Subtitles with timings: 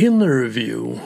[0.00, 0.98] Interview,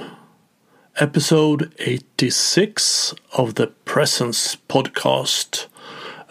[1.00, 5.66] episode 86 of the Presence podcast,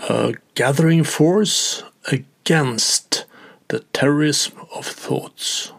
[0.08, 3.26] a gathering force against
[3.68, 5.73] the terrorism of thoughts.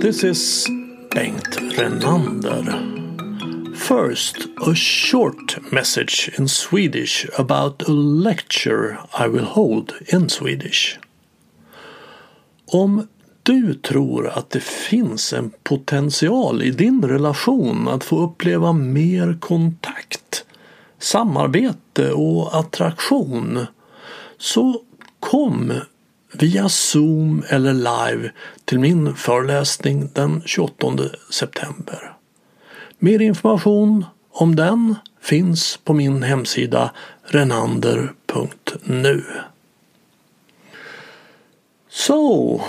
[0.00, 0.68] This is
[1.10, 2.93] Bengt Renander.
[3.88, 10.98] First, a short message in Swedish about a lecture I will hold in Swedish.
[12.66, 13.08] Om
[13.42, 20.44] du tror att det finns en potential i din relation att få uppleva mer kontakt,
[20.98, 23.66] samarbete och attraktion
[24.38, 24.82] så
[25.20, 25.72] kom
[26.32, 28.30] via Zoom eller live
[28.64, 30.86] till min föreläsning den 28
[31.30, 32.13] september.
[33.04, 36.90] Mer information om den finns på min hemsida
[37.24, 39.22] renander.nu.
[41.88, 42.60] So,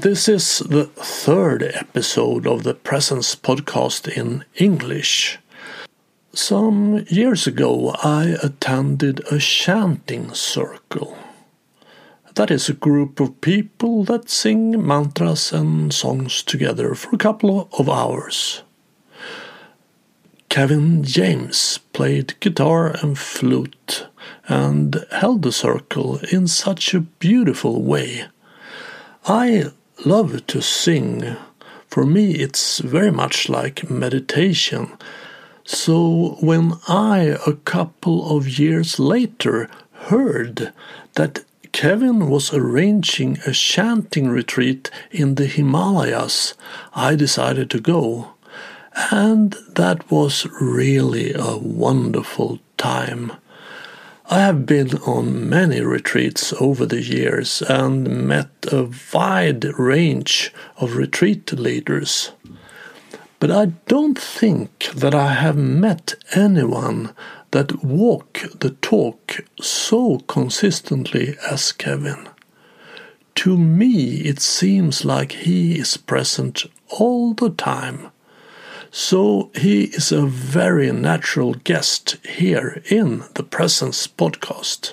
[0.00, 0.84] this is the
[1.24, 5.38] third episode of the Presence podcast in English.
[6.32, 11.16] Some years ago, I attended a chanting circle.
[12.34, 17.68] That is a group of people that sing mantras and songs together for a couple
[17.78, 18.62] of hours.
[20.52, 24.06] Kevin James played guitar and flute
[24.48, 28.26] and held the circle in such a beautiful way.
[29.24, 29.70] I
[30.04, 31.36] love to sing.
[31.88, 34.92] For me, it's very much like meditation.
[35.64, 39.70] So when I, a couple of years later,
[40.10, 40.74] heard
[41.14, 46.52] that Kevin was arranging a chanting retreat in the Himalayas,
[46.94, 48.31] I decided to go.
[48.94, 53.32] And that was really a wonderful time.
[54.26, 60.96] I have been on many retreats over the years and met a wide range of
[60.96, 62.32] retreat leaders.
[63.40, 67.14] But I don't think that I have met anyone
[67.50, 72.28] that walk the talk so consistently as Kevin.
[73.34, 78.11] To me, it seems like he is present all the time
[78.94, 84.92] so he is a very natural guest here in the Presence podcast.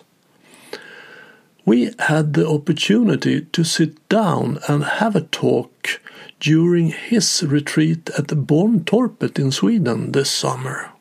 [1.65, 5.99] We had the opportunity to sit down and have a talk
[6.39, 10.91] during his retreat at the Borntorpet in Sweden this summer.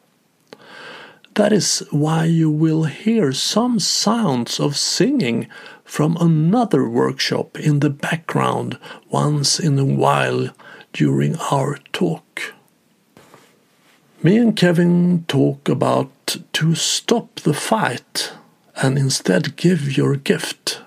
[1.35, 5.47] That is why you will hear some sounds of singing
[5.85, 8.77] from another workshop in the background
[9.09, 10.49] once in a while
[10.93, 12.58] during our talk.
[14.21, 18.33] Me and Kevin talk about to stop the fight
[18.75, 20.81] and instead give your gift.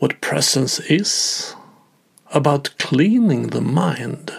[0.00, 1.54] What presence is,
[2.34, 4.34] about cleaning the mind,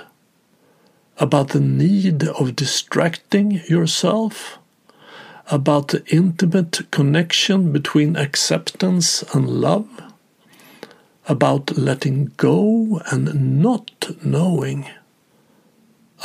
[1.19, 4.59] about the need of distracting yourself,
[5.49, 9.87] about the intimate connection between acceptance and love,
[11.29, 14.89] about letting go and not knowing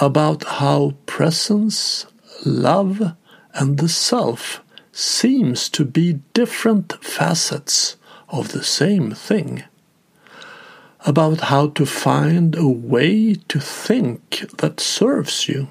[0.01, 2.07] about how presence,
[2.45, 3.15] love,
[3.55, 7.97] and the self seems to be different facets
[8.29, 9.65] of the same thing.
[11.05, 15.69] About how to find a way to think that serves you.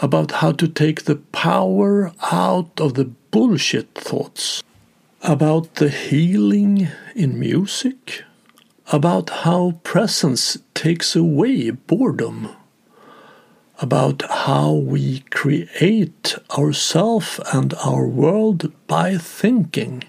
[0.00, 4.62] About how to take the power out of the bullshit thoughts.
[5.22, 8.24] About the healing in music.
[8.92, 12.50] About how presence takes away boredom
[13.80, 20.02] about how we create ourself and our world by thinking,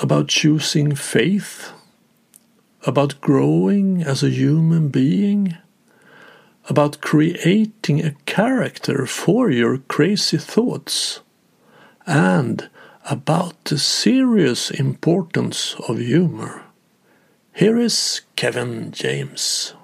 [0.00, 1.72] about choosing faith,
[2.86, 5.56] about growing as a human being,
[6.68, 11.20] about creating a character for your crazy thoughts,
[12.06, 12.68] and
[13.10, 16.62] about the serious importance of humor.
[17.52, 19.74] Here is Kevin James.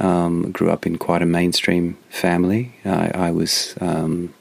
[0.00, 2.72] Um, grew up in quite a mainstream family.
[2.84, 4.32] I, I was um,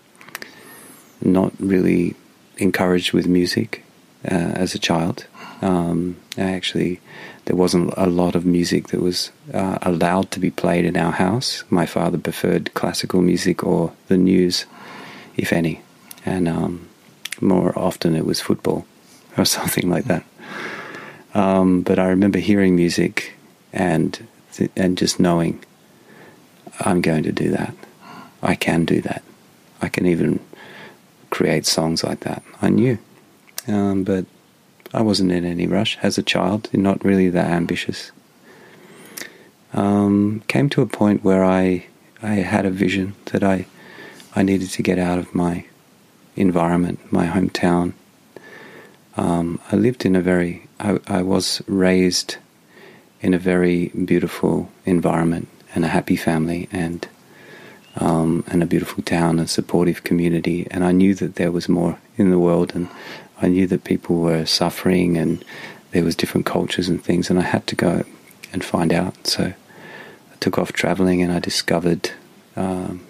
[1.22, 2.16] not really
[2.58, 3.84] encouraged with music
[4.24, 5.28] uh, as a child.
[5.62, 7.02] Um, actually,
[7.46, 11.12] there wasn't a lot of music that was uh, allowed to be played in our
[11.12, 11.64] house.
[11.70, 14.66] My father preferred classical music or the news,
[15.36, 15.82] if any,
[16.26, 16.88] and um,
[17.42, 18.86] more often it was football
[19.38, 20.24] or something like that.
[21.34, 23.36] Um, but I remember hearing music
[23.72, 24.28] and
[24.76, 25.64] and just knowing
[26.80, 27.74] I'm going to do that.
[28.42, 29.24] I can do that.
[29.82, 30.40] I can even
[31.30, 32.44] create songs like that.
[32.62, 32.98] I knew.
[33.68, 34.26] Um, but
[34.94, 38.12] I wasn't in any rush as a child, not really that ambitious.
[39.74, 41.86] Um, came to a point where I
[42.22, 43.68] I had a vision that I
[44.36, 45.66] I needed to get out of my
[46.36, 47.94] environment, my hometown.
[49.16, 52.38] Um, I lived in a very I, I was raised
[53.22, 57.08] in a very beautiful environment and a happy family and
[57.96, 60.68] um, and a beautiful town, a supportive community.
[60.72, 62.88] And I knew that there was more in the world, and
[63.42, 65.44] I knew that people were suffering, and
[65.92, 68.04] there was different cultures and things, and I had to go
[68.54, 69.28] and find out.
[69.28, 72.12] So I took off traveling, and I discovered
[72.56, 73.02] um,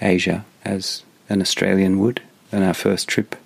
[0.00, 2.20] Asia as an Australian would.
[2.50, 3.36] And our first trip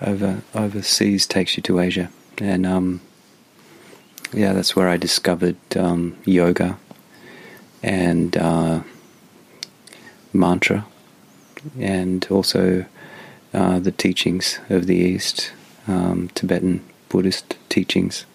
[0.00, 3.00] over overseas takes you to Asia, and um,
[4.32, 6.78] yeah, that's where I discovered um, yoga
[7.82, 8.36] and.
[8.36, 8.82] Uh,
[10.34, 10.84] mantra
[11.78, 12.84] and also
[13.54, 15.52] uh, the teachings of the East,
[15.86, 18.26] um, Tibetan Buddhist teachings.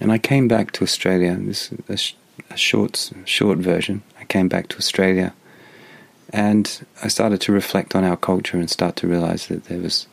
[0.00, 1.36] And I came back to Australia.
[1.38, 2.16] This is a, sh-
[2.50, 4.02] a short, short version.
[4.20, 5.32] I came back to Australia,
[6.30, 10.08] and I started to reflect on our culture and start to realize that there was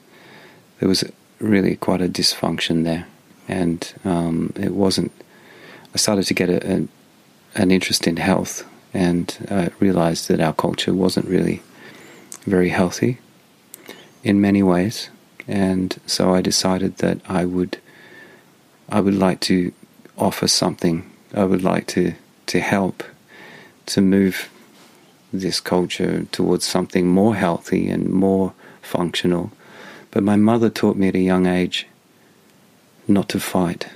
[0.80, 1.04] there was
[1.40, 3.08] really quite a dysfunction there,
[3.50, 5.12] and um, it wasn't.
[5.94, 6.88] I started to get a, a,
[7.56, 11.62] an interest in health and I realized that our culture wasn't really
[12.46, 13.20] very healthy
[14.24, 15.10] in many ways,
[15.48, 17.78] and so I decided that I would
[18.90, 19.72] I would like to
[20.18, 21.10] offer something.
[21.34, 22.14] I would like to
[22.48, 23.04] to help
[23.88, 24.50] to move
[25.32, 29.52] this culture towards something more healthy and more functional.
[30.12, 31.86] But my mother taught me at a young age
[33.10, 33.90] not to fight,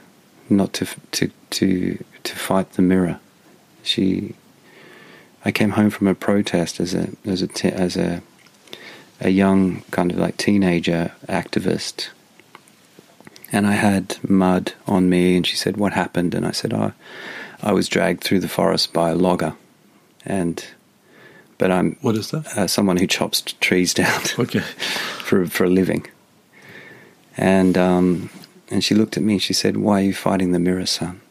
[0.49, 3.19] not to to to to fight the mirror.
[3.83, 4.35] She
[5.45, 8.21] I came home from a protest as a as a as a
[9.21, 12.09] a young kind of like teenager activist,
[13.51, 15.37] and I had mud on me.
[15.37, 16.93] And she said, "What happened?" And I said, "Oh,
[17.61, 19.55] I was dragged through the forest by a logger,
[20.25, 20.65] and."
[21.59, 22.57] But I'm what is that?
[22.57, 24.21] Uh, someone who chops trees down.
[24.39, 24.59] Okay.
[25.19, 26.05] for for a living.
[27.37, 28.29] And um,
[28.73, 29.33] and she looked at me.
[29.33, 31.21] and She said, "Why are you fighting the mirror, son?"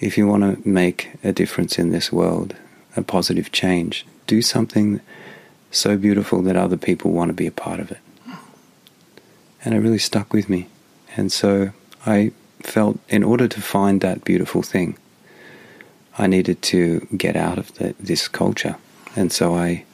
[0.00, 2.54] if you want to make a difference in this world,
[2.96, 5.00] a positive change, do something
[5.70, 7.98] so beautiful that other people want to be a part of it.
[9.64, 10.68] And it really stuck with me.
[11.16, 11.70] And so
[12.06, 14.96] I felt in order to find that beautiful thing,
[16.16, 18.76] I needed to get out of the, this culture.
[19.16, 19.84] And so I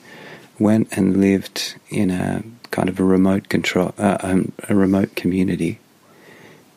[0.59, 2.43] went and lived in a
[2.75, 5.79] kind of a remote control, uh, um, a remote community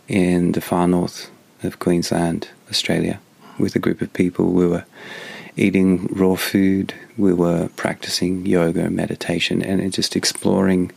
[0.07, 1.31] in the far north
[1.63, 3.19] of Queensland, Australia,
[3.57, 4.51] with a group of people.
[4.51, 4.85] We were
[5.55, 10.91] eating raw food, we were practicing yoga and meditation, and just exploring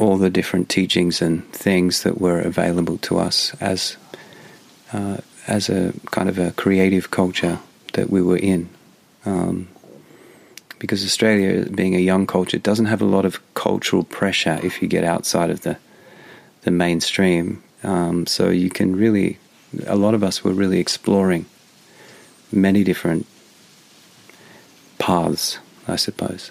[0.00, 3.96] all the different teachings and things that were available to us as
[4.92, 7.60] uh, as a kind of a creative culture
[7.92, 8.68] that we were in.
[9.24, 9.68] Um,
[10.82, 14.88] because Australia, being a young culture, doesn't have a lot of cultural pressure if you
[14.88, 15.76] get outside of the
[16.62, 17.62] the mainstream.
[17.84, 19.38] Um, so you can really
[19.86, 21.46] a lot of us were really exploring
[22.50, 23.26] many different
[24.98, 26.50] paths, I suppose.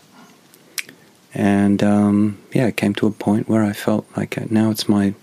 [1.33, 4.87] And um, yeah, it came to a point where I felt like uh, now it's
[4.87, 5.13] my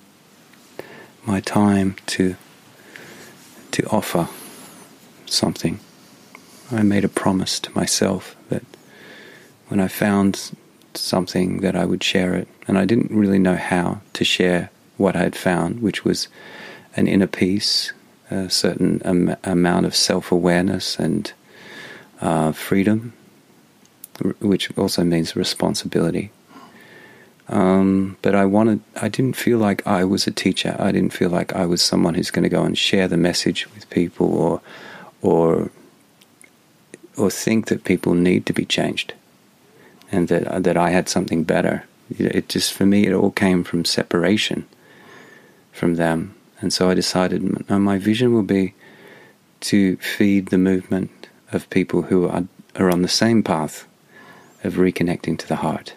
[1.25, 2.37] my time to
[3.71, 4.29] to offer
[5.25, 5.81] something.
[6.71, 8.65] I made a promise to myself that
[9.69, 10.53] when I found
[10.95, 15.15] something that I would share it, and I didn't really know how to share what
[15.15, 16.29] I had found, which was
[16.97, 17.93] an inner peace,
[18.31, 21.33] a certain am- amount of self awareness and
[22.21, 23.13] uh, freedom,
[24.25, 26.31] r- which also means responsibility.
[27.51, 30.77] Um, but I wanted, I didn't feel like I was a teacher.
[30.79, 33.67] I didn't feel like I was someone who's going to go and share the message
[33.75, 34.61] with people or,
[35.23, 35.71] or,
[37.17, 39.15] or think that people need to be changed
[40.11, 41.85] and that, that I had something better.
[42.19, 44.67] It just, for me, it all came from separation
[45.73, 48.75] from them and so I decided my vision will be
[49.61, 52.45] to feed the movement of people who are,
[52.77, 53.87] are on the same path
[54.65, 55.95] of reconnecting to the heart.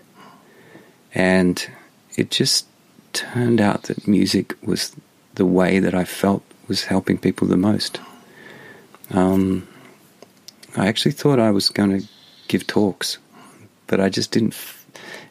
[1.13, 1.67] And
[2.15, 2.67] it just
[3.13, 4.95] turned out that music was
[5.35, 7.99] the way that I felt was helping people the most.
[9.09, 9.67] Um,
[10.77, 12.07] I actually thought I was going to
[12.47, 13.17] give talks,
[13.91, 14.55] but I just didn't.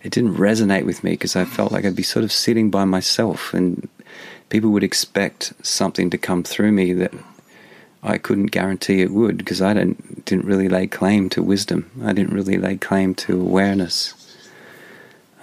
[0.02, 2.84] It didn't resonate with me because I felt like I'd be sort of sitting by
[2.84, 3.88] myself and
[4.48, 7.12] people would expect something to come through me that
[8.02, 11.90] I couldn't guarantee it would because I didn't didn't really lay claim to wisdom.
[12.04, 14.14] I didn't really lay claim to awareness.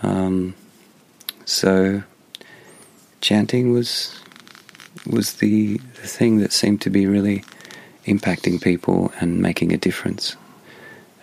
[0.03, 0.55] Um,
[1.45, 2.03] so
[3.19, 4.19] chanting was
[5.05, 7.43] was the, the thing that seemed to be really
[8.05, 10.35] impacting people and making a difference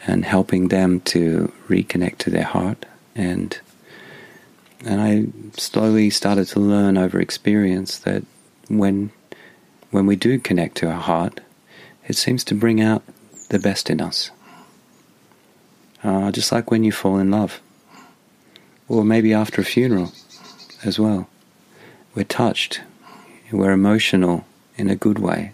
[0.06, 3.58] and helping them to reconnect to their heart and
[4.84, 5.26] and I
[5.58, 8.22] slowly started to learn over experience that
[8.68, 9.10] when
[9.90, 11.40] when we do connect to our heart,
[12.06, 13.02] it seems to bring out
[13.48, 14.30] the best in us.
[16.02, 17.60] Uh, just like when you fall in love,
[18.88, 20.12] or maybe after a funeral
[20.84, 21.28] as well.
[22.14, 22.80] We're touched,
[23.50, 24.44] we're emotional
[24.76, 25.52] in a good way.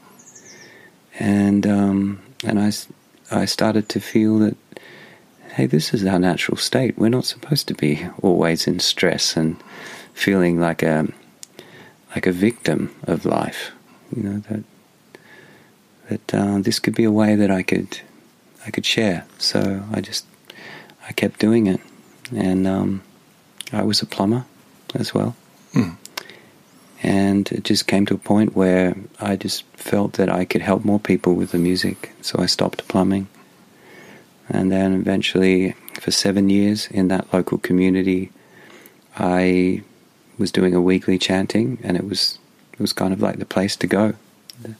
[1.18, 2.72] And, um, and I,
[3.30, 4.56] I started to feel that,
[5.54, 6.98] hey, this is our natural state.
[6.98, 9.56] We're not supposed to be always in stress and
[10.14, 11.08] feeling like a,
[12.14, 13.72] like a victim of life.
[14.14, 14.64] You know that
[16.08, 18.00] that uh, this could be a way that I could
[18.66, 19.24] I could share.
[19.38, 20.26] So I just
[21.08, 21.80] I kept doing it,
[22.34, 23.02] and um,
[23.72, 24.44] I was a plumber
[24.94, 25.36] as well.
[25.72, 25.96] Mm.
[27.02, 30.84] And it just came to a point where I just felt that I could help
[30.84, 33.28] more people with the music, so I stopped plumbing.
[34.48, 38.30] And then eventually, for seven years in that local community,
[39.16, 39.82] I
[40.38, 42.38] was doing a weekly chanting, and it was
[42.72, 44.14] it was kind of like the place to go.
[44.64, 44.74] It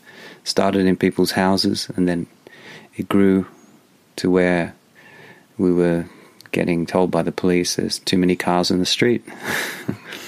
[0.45, 2.27] started in people's houses, and then
[2.97, 3.47] it grew
[4.17, 4.75] to where
[5.57, 6.07] we were
[6.53, 9.25] getting told by the police there's too many cars in the street.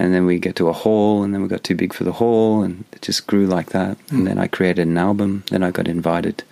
[0.00, 2.12] and then we get to a hall, and then we got too big for the
[2.12, 3.98] hall, and it just grew like that.
[4.06, 4.10] Mm.
[4.12, 5.44] And then I created an album.
[5.50, 6.42] Then I got invited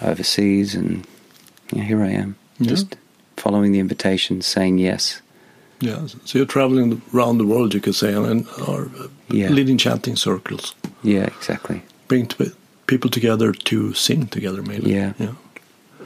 [0.00, 1.04] overseas, and
[1.72, 2.68] yeah, here I am, yeah.
[2.68, 2.96] just
[3.36, 5.22] following the invitation, saying yes.
[5.80, 8.88] Yeah, so you're traveling around the world, you could say, and are
[9.28, 9.48] yeah.
[9.48, 10.74] leading chanting circles.
[11.02, 11.82] Yeah, exactly.
[12.08, 12.30] Bring
[12.86, 14.90] people together to sing together, maybe.
[14.90, 15.12] Yeah.
[15.18, 15.34] yeah.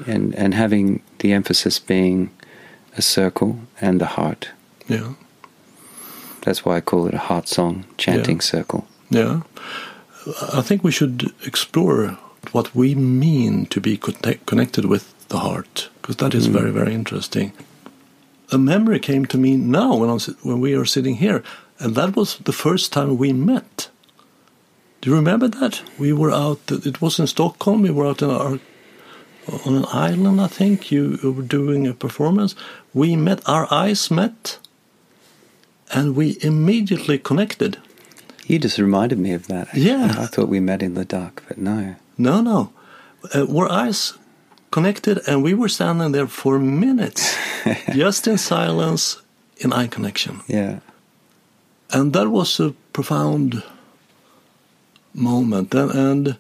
[0.07, 2.31] And and having the emphasis being
[2.97, 4.51] a circle and the heart.
[4.89, 5.13] Yeah.
[6.43, 8.43] That's why I call it a heart song, chanting yeah.
[8.43, 8.87] circle.
[9.11, 9.43] Yeah.
[10.53, 12.19] I think we should explore
[12.53, 16.53] what we mean to be connected with the heart, because that is mm.
[16.53, 17.53] very, very interesting
[18.53, 21.43] a memory came to me now when, I was, when we are sitting here,
[21.79, 23.89] and that was the first time we met.
[25.01, 25.83] Do you remember that?
[25.99, 28.59] We were out, it was in Stockholm, we were out in our,
[29.65, 30.91] on an island, I think.
[30.91, 32.55] You, you were doing a performance.
[32.93, 34.59] We met, our eyes met,
[35.93, 37.79] and we immediately connected.
[38.47, 39.69] You just reminded me of that.
[39.69, 39.83] Actually.
[39.83, 40.15] Yeah.
[40.19, 41.97] I thought we met in the dark, but no.
[42.19, 42.73] No, no.
[43.35, 44.15] Uh, our eyes
[44.71, 47.37] connected, and we were standing there for minutes,
[47.93, 49.21] just in silence,
[49.59, 50.41] in eye connection.
[50.47, 50.81] Yeah.
[51.93, 53.63] And that was a profound
[55.15, 56.37] moment, and, and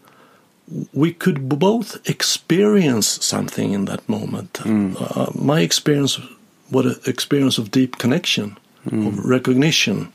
[0.93, 4.55] we could both experience something in that moment.
[4.55, 4.95] Mm.
[5.17, 6.21] Uh, my experience
[6.71, 9.07] was an experience of deep connection, mm.
[9.07, 10.13] of recognition,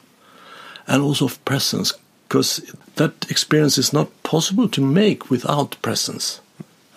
[0.88, 1.94] and also of presence,
[2.28, 6.42] because that experience is not possible to make without presence.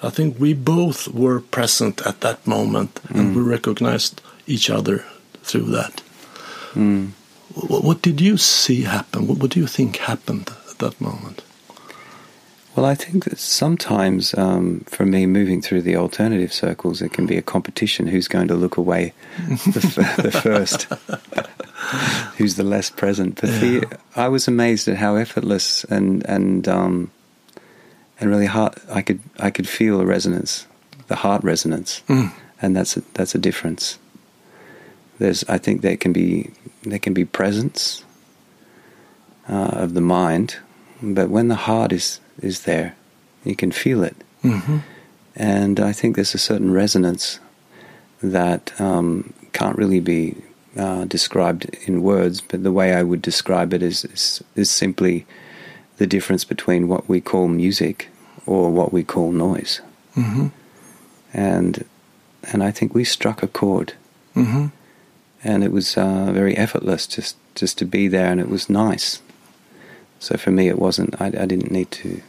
[0.03, 3.19] I think we both were present at that moment mm.
[3.19, 5.05] and we recognized each other
[5.43, 6.03] through that.
[6.75, 7.11] Mm.
[7.55, 9.27] What, what, did you see happen?
[9.27, 11.43] What, what, do you think happened at that moment?
[12.79, 17.27] Well, I think that sometimes um, for me, moving through the alternative circles, it can
[17.27, 19.15] be a competition who's going to look away
[19.49, 20.85] the, the first,
[22.37, 23.41] who's the less present.
[23.41, 23.81] But yeah.
[23.81, 27.11] the, I was amazed at how effortless and, and um,
[28.21, 30.65] and really heart I could I could feel a resonance,
[31.09, 32.33] the heart resonance, mm.
[32.63, 33.99] and that's a, that's a difference.
[35.19, 36.53] There's I think there can be
[36.85, 38.05] there can be presence
[39.49, 40.59] uh, of the mind,
[41.03, 42.97] but when the heart is is there,
[43.45, 44.79] you can feel it, mm-hmm.
[45.37, 47.41] and I think there's a certain resonance
[48.23, 50.35] that um, can't really be
[50.77, 55.27] uh, described in words, but the way I would describe it is, is, is simply
[55.97, 58.09] the difference between what we call music
[58.47, 59.81] or what we call noise.
[60.17, 60.49] Mm-hmm.
[61.35, 61.85] And
[62.53, 63.93] and I think we struck a chord,
[64.35, 64.67] mm-hmm.
[65.45, 69.21] and it was uh, very effortless just just to be there, and it was nice.
[70.19, 71.21] So for me, it wasn't.
[71.21, 72.23] I, I didn't need to.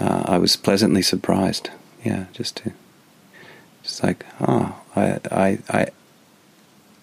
[0.00, 1.70] Uh, I was pleasantly surprised.
[2.04, 2.72] Yeah, just to,
[3.82, 5.86] just like, oh, I, I, I,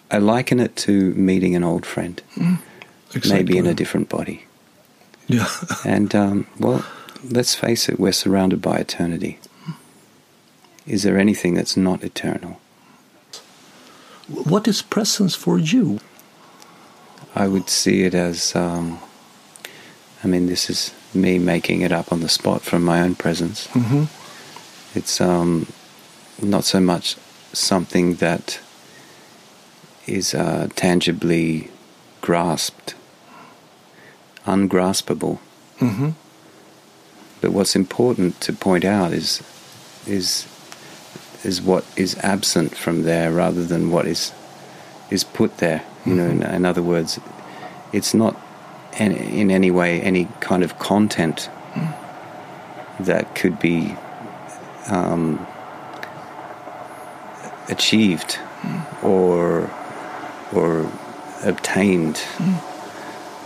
[0.10, 2.60] I liken it to meeting an old friend, mm,
[3.14, 3.32] exactly.
[3.32, 4.46] maybe in a different body.
[5.28, 5.48] Yeah.
[5.86, 6.86] and um, well,
[7.24, 9.40] let's face it, we're surrounded by eternity.
[10.88, 12.62] Is there anything that's not eternal?
[14.28, 16.00] What is presence for you?
[17.36, 19.00] I would see it as, um,
[20.24, 23.68] I mean, this is me making it up on the spot from my own presence.
[23.68, 24.04] Mm-hmm.
[24.98, 25.68] It's um,
[26.42, 27.16] not so much
[27.54, 28.60] something that
[30.08, 31.72] is uh, tangibly
[32.22, 32.96] grasped,
[34.46, 35.40] ungraspable.
[35.80, 36.10] Mm-hmm.
[37.42, 39.44] But what's important to point out is
[40.08, 40.48] is
[41.44, 44.32] is what is absent from there rather than what is
[45.10, 45.84] is put there.
[46.06, 47.20] You know, in, in other words,
[47.92, 48.40] it's not
[49.00, 51.50] in, in any way any kind of content
[53.00, 53.96] that could be
[54.90, 55.46] um,
[57.70, 58.40] achieved
[59.04, 59.70] or
[60.54, 60.90] or
[61.44, 62.22] obtained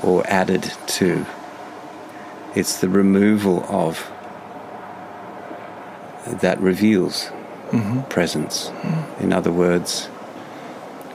[0.03, 1.25] or added to.
[2.55, 4.09] It's the removal of
[6.25, 7.29] that reveals
[8.09, 8.71] presence.
[9.19, 10.09] In other words,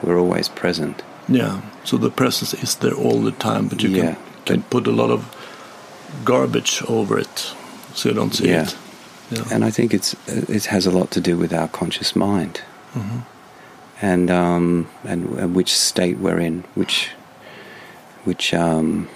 [0.01, 1.03] we're always present.
[1.27, 1.61] Yeah.
[1.83, 4.91] So the presence is there all the time, but you Yeah, can, can put a
[4.91, 5.21] lot of
[6.23, 7.53] garbage over it,
[7.93, 8.63] so you don't see Yeah.
[8.63, 8.75] it.
[9.31, 9.43] Yeah.
[9.51, 12.61] And I think it's it has a lot to do with our conscious mind,
[12.93, 13.21] Mhm.
[14.01, 17.09] and um, and, and which state we're in, which
[18.25, 19.07] which um,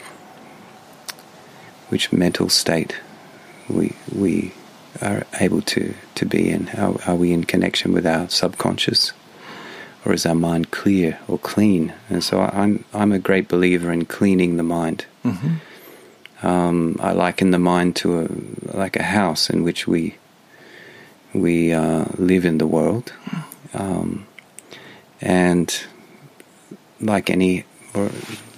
[1.89, 2.95] which mental state
[3.69, 4.51] we we
[5.01, 6.69] are able to to be in.
[6.77, 9.13] Are, are we in connection with our subconscious,
[10.06, 11.94] or is our mind clear or clean?
[12.10, 15.06] And so I, I'm I'm a great believer in cleaning the mind.
[15.24, 15.60] Mhm.
[16.41, 18.27] Um, I liken the mind to a
[18.77, 20.15] like a house in which we
[21.34, 23.13] we uh, live in the world,
[23.74, 24.25] um,
[25.22, 25.84] and
[27.01, 27.63] like any,
[27.94, 28.10] or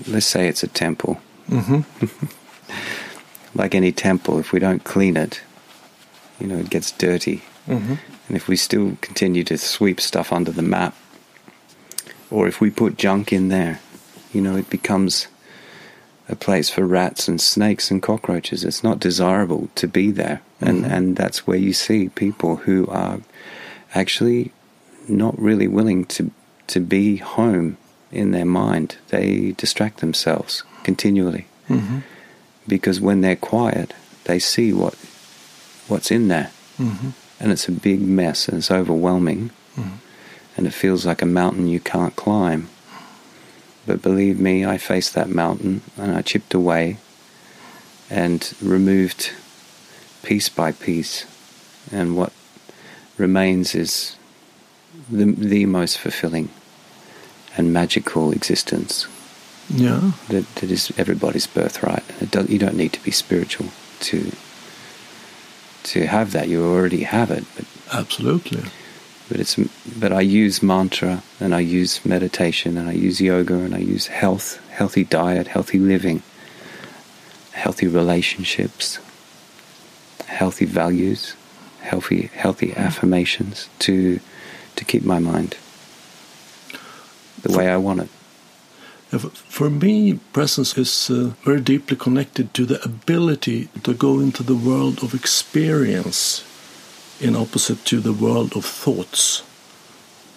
[0.08, 1.20] let's say it's a temple.
[1.50, 1.84] Mhm.
[3.54, 5.42] Like any temple, if we don't clean it,
[6.40, 7.42] you know, it gets dirty.
[7.68, 7.98] Mhm.
[8.30, 10.96] And if we still continue to sweep stuff under the map,
[12.32, 13.80] or if we put junk in there,
[14.34, 15.28] you know, it becomes
[16.30, 18.64] a place for rats and snakes and cockroaches.
[18.64, 20.42] It's not desirable to be there.
[20.62, 20.92] And, Mhm.
[20.92, 23.20] and that's where you see people who are
[23.94, 24.52] actually
[25.10, 26.32] not really willing to,
[26.68, 27.76] to be home
[28.12, 28.96] in their mind.
[29.10, 32.04] They distract themselves continually Mhm.
[32.68, 33.94] because when they're quiet,
[34.26, 34.96] they see what
[35.88, 37.12] what's in there Mhm.
[37.40, 39.50] and it's a big mess and it's overwhelming.
[40.62, 42.70] And it feels like a mountain you can't climb.
[43.88, 46.98] But believe me, I faced that mountain and I chipped away
[48.12, 49.32] and removed
[50.22, 51.26] piece by piece.
[51.92, 52.32] And what
[53.18, 54.16] remains is
[55.10, 56.50] the, the most fulfilling
[57.58, 59.08] and magical existence
[59.68, 60.12] Yeah.
[60.30, 62.04] that, that is everybody's birthright.
[62.22, 63.70] You don't need to be spiritual
[64.02, 64.32] to
[65.84, 66.48] to have that.
[66.48, 68.62] You already have it, but Absolutely.
[69.32, 69.56] But it's
[69.98, 74.08] but I use mantra and I use meditation and I use yoga and I use
[74.08, 76.22] health, healthy diet, healthy living,
[77.54, 79.00] healthy relationships,
[80.28, 81.38] healthy values,
[81.80, 84.20] healthy healthy affirmations to
[84.76, 85.56] to keep my mind
[87.44, 88.10] the way I want it.
[89.48, 94.56] For me, presence is uh, very deeply connected to the ability to go into the
[94.56, 96.44] world of experience
[97.22, 99.44] in opposite to the world of thoughts.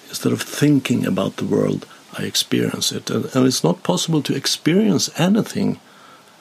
[0.09, 3.11] Instead of thinking about the world, I experience it.
[3.11, 5.81] And, and it's not possible to experience anything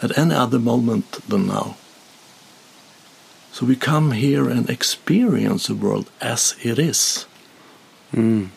[0.01, 1.77] at any other moment than now.
[3.53, 7.25] So we come here and experience the world as it is.
[8.11, 8.49] Mm.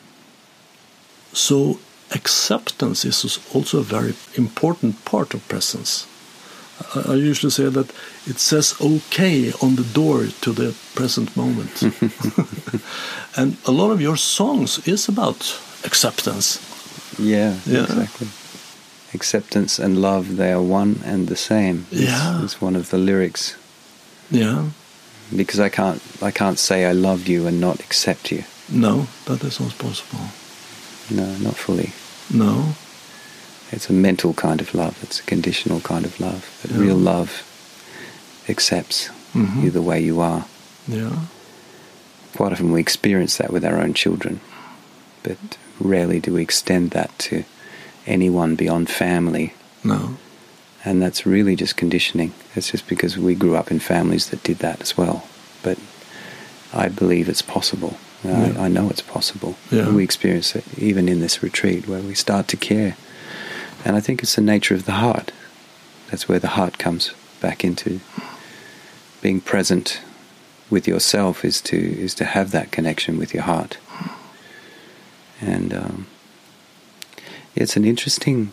[1.33, 1.79] So
[2.15, 6.07] acceptance is also a very important part of presence.
[7.11, 7.91] I usually say that
[8.27, 11.83] it says okay on the door to the present moment.
[13.37, 16.59] and a lot of your songs is about acceptance.
[17.19, 17.85] Yeah, Yeah.
[17.85, 18.29] exactly.
[19.15, 21.87] Acceptance and love, they are one and the same.
[21.91, 22.43] Yeah.
[22.45, 23.57] is one of the lyrics.
[24.31, 24.65] Yeah.
[25.35, 28.45] Because I can't, I can't say I love you and not accept you.
[28.69, 30.21] No, that is not possible.
[31.11, 31.93] No, not fully.
[32.31, 32.75] No.
[33.73, 34.99] It's a mental kind of love.
[35.03, 36.45] It's a conditional kind of love.
[36.63, 36.79] But Yeah.
[36.79, 37.43] real love
[38.49, 39.63] accepts Mhm.
[39.65, 40.45] you the way you are.
[40.89, 41.11] Yeah.
[42.37, 44.41] Quite often we experience that with our own children,
[45.23, 45.37] but
[45.81, 47.45] rarely do we extend that to
[48.07, 49.53] anyone beyond family.
[49.83, 50.17] No.
[50.85, 52.33] And that's really just conditioning.
[52.55, 55.27] It's just because we grew up in families that did that as well.
[55.63, 55.79] But
[56.73, 57.99] I believe it's possible.
[58.25, 58.53] Yeah.
[58.59, 59.57] I, I know it's possible.
[59.71, 59.89] Yeah.
[59.91, 62.97] We experience it even in this retreat where we start to care.
[63.87, 65.31] And I think it's the nature of the heart.
[66.11, 68.01] That's where the heart comes back into
[69.23, 70.01] being present
[70.69, 73.79] with yourself is to is to have that connection with your heart.
[75.41, 76.07] And um,
[77.55, 78.53] it's an interesting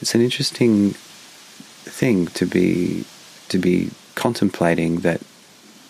[0.00, 3.04] it's an interesting thing to be
[3.48, 5.20] to be contemplating that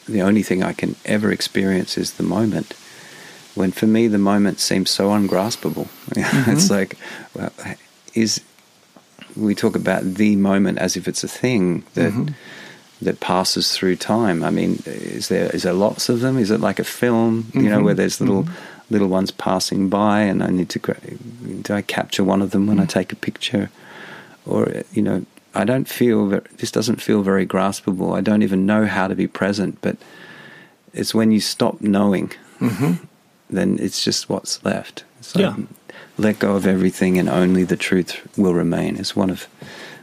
[0.09, 2.73] the only thing I can ever experience is the moment.
[3.55, 5.89] When for me, the moment seems so ungraspable.
[6.11, 6.51] Mm-hmm.
[6.51, 6.97] it's like,
[7.35, 7.53] well,
[8.21, 8.41] is
[9.37, 12.35] we talk about the moment as if it's a thing that Mhm.
[13.03, 14.45] that passes through time.
[14.45, 16.37] I mean, is there is there lots of them?
[16.39, 17.47] Is it like a film?
[17.55, 17.85] You know, Mhm.
[17.85, 18.51] where there's little Mhm.
[18.91, 20.79] little ones passing by, and I need to
[21.63, 23.71] do I capture one of them when I take a picture,
[24.45, 24.61] or
[24.93, 28.19] you know, I don't feel ver this doesn't feel very graspable.
[28.19, 29.97] I don't even know how to be present, but
[30.93, 32.93] it's when you stop knowing, hmm
[33.53, 35.05] then it's just what's left.
[35.35, 35.55] Like, Yeah.
[36.21, 38.97] Let go of everything, and only the truth will remain.
[38.97, 39.49] is one of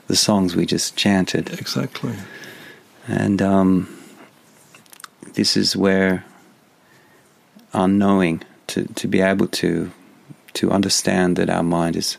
[0.07, 1.59] the songs we just chanted.
[1.59, 2.15] Exactly.
[3.07, 3.87] And um,
[5.33, 6.25] this is where
[7.73, 9.91] unknowing to, to be able to
[10.53, 12.17] to understand that our mind is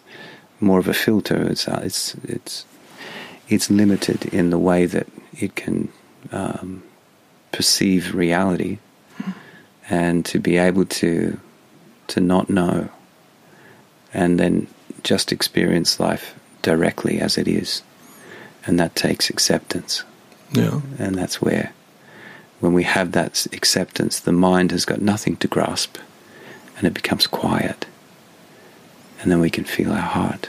[0.61, 1.51] more of a filter.
[1.51, 2.65] It's uh, it's it's
[3.49, 5.89] it's limited in the way that it can
[6.31, 6.83] um,
[7.51, 8.79] perceive reality,
[9.91, 11.41] and to be able to
[12.09, 12.89] to not know,
[14.13, 14.67] and then
[15.03, 17.83] just experience life directly as it is,
[18.67, 20.05] and that takes acceptance.
[20.53, 20.81] Yeah.
[20.99, 21.73] And that's where,
[22.61, 25.99] when we have that acceptance, the mind has got nothing to grasp
[26.77, 27.87] and it becomes quiet.
[29.21, 30.49] And then we can feel our heart,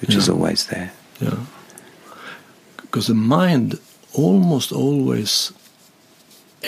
[0.00, 0.92] which is always there.
[1.20, 1.44] Yeah.
[2.76, 3.78] Because the mind
[4.14, 5.52] almost always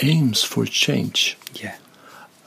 [0.03, 1.38] aims for change.
[1.55, 1.76] Yeah.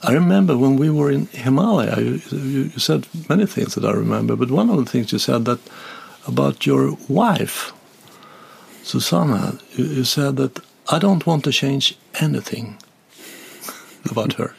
[0.06, 4.36] I remember when we were in Himalaya, you, you, said many things that I remember,
[4.36, 5.60] but one of the things you said that
[6.26, 7.72] about your wife,
[8.82, 12.76] Susanna, you, you said that I don't want to change anything
[14.10, 14.54] about her.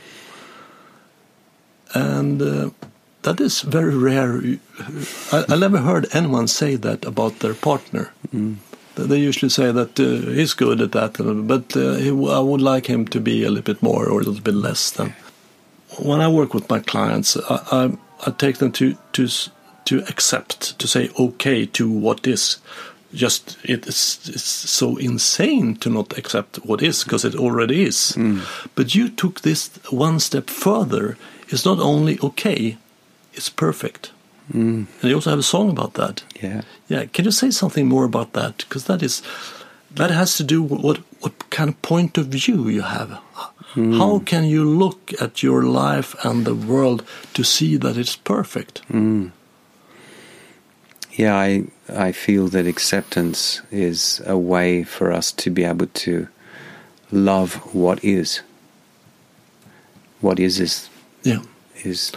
[1.93, 2.71] And uh,
[3.21, 4.41] that is very rare.
[5.31, 8.11] I, I never heard anyone say that about their partner.
[8.33, 8.55] Mm.
[8.95, 12.87] They usually say that uh, he's good at that, but uh, he, I would like
[12.87, 15.13] him to be a little bit more or a little bit less than.
[15.99, 19.27] When I work with my clients, I, I, I take them to, to
[19.85, 22.57] to accept, to say okay to what is.
[23.13, 28.17] Just it's it's so insane to not accept what is because it already is.
[28.75, 31.17] But you took this one step further.
[31.47, 32.77] It's not only okay,
[33.33, 34.11] it's perfect.
[34.51, 34.87] Mm.
[35.01, 36.23] And you also have a song about that.
[36.41, 36.61] Yeah.
[36.89, 38.57] Yeah, can you say something more about that?
[38.57, 39.21] Because that is
[39.91, 43.19] that has to do with what what kind of point of view you have.
[43.75, 48.81] How can you look at your life and the world to see that it's perfect?
[48.89, 49.31] Mm.
[51.17, 56.27] Yeah, I I feel that acceptance is a way for us to be able to
[57.11, 58.41] love what is.
[60.21, 60.89] What is is
[61.23, 61.41] Yeah,
[61.83, 62.11] is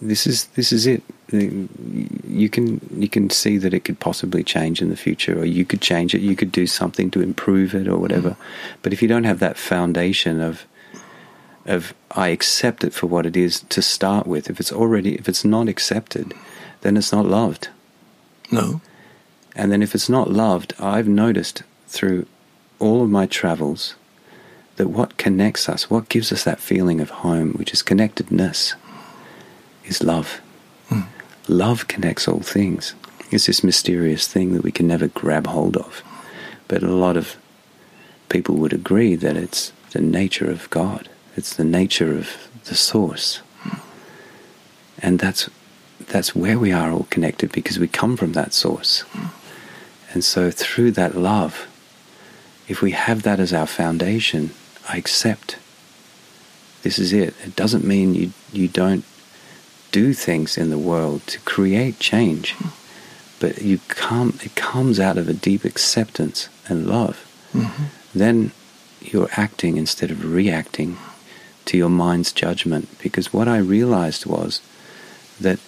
[0.00, 1.02] this is this is it.
[1.32, 5.64] You can you can see that it could possibly change in the future, or you
[5.64, 6.20] could change it.
[6.20, 8.36] You could do something to improve it, or whatever.
[8.82, 10.66] But if you don't have that foundation of
[11.66, 15.28] of I accept it for what it is to start with, if it's already if
[15.28, 16.34] it's not accepted,
[16.82, 17.68] then it's not loved.
[18.50, 18.80] no,
[19.54, 22.26] And then if it's not loved, I've noticed through
[22.78, 23.94] all of my travels
[24.76, 28.74] that what connects us, what gives us that feeling of home, which is connectedness,
[29.84, 30.40] is love.
[30.88, 31.06] Mm.
[31.48, 32.94] Love connects all things.
[33.30, 36.02] It's this mysterious thing that we can never grab hold of.
[36.68, 37.36] But a lot of
[38.28, 41.08] people would agree that it's the nature of God.
[41.36, 43.40] It's the nature of the source.
[45.00, 45.48] And that's
[46.08, 49.04] that's where we are all connected because we come from that source.
[50.12, 51.66] And so through that love,
[52.68, 54.50] if we have that as our foundation,
[54.88, 55.56] I accept.
[56.82, 57.34] This is it.
[57.44, 59.04] It doesn't mean you, you don't
[59.92, 62.54] do things in the world to create change,
[63.40, 67.24] but you come, it comes out of a deep acceptance and love.
[67.54, 67.70] Mhm.
[68.14, 68.50] Then
[69.00, 70.96] you're acting instead of reacting
[71.66, 72.88] to your mind's judgment.
[73.00, 74.60] Because what I realized was
[75.40, 75.58] that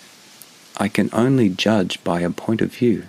[0.77, 3.05] I can only judge by a point of view.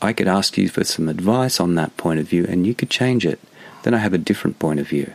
[0.00, 2.90] I could ask you for some advice on that point of view and you could
[2.90, 3.40] change it.
[3.82, 5.12] Then I have a different point of view.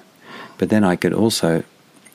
[0.57, 1.63] But then I could also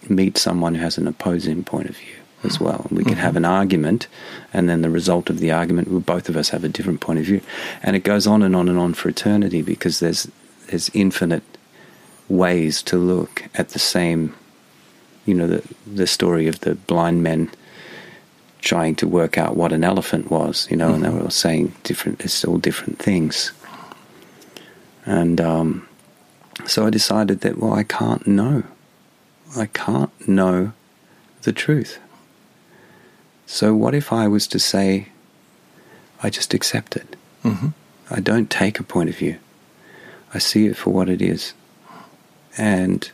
[0.08, 2.86] meet someone who has an opposing point of view as well.
[2.88, 3.22] And we could mm-hmm.
[3.22, 4.08] have an argument
[4.52, 7.18] and then the result of the argument will both of us have a different point
[7.18, 7.40] of view.
[7.82, 10.28] And it goes on and on and on for eternity because there's
[10.66, 11.42] there's infinite
[12.28, 14.34] ways to look at the same
[15.26, 17.50] you know the the story of the blind men
[18.60, 22.20] trying to work out what an elephant was, you know, and they were saying different,
[22.24, 23.50] it's all different things.
[25.04, 25.88] And um,
[26.64, 28.62] so I decided that, well, I can't know.
[29.56, 30.72] I can't know
[31.42, 31.98] the truth.
[33.46, 35.08] So what if I was to say,
[36.22, 37.16] I just accept it?
[37.44, 37.72] Mhm.
[38.10, 39.38] I don't take a point of view.
[40.32, 41.52] I see it for what it is.
[42.56, 43.10] And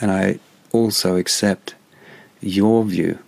[0.00, 0.38] and I
[0.72, 1.74] also accept
[2.40, 3.18] your view,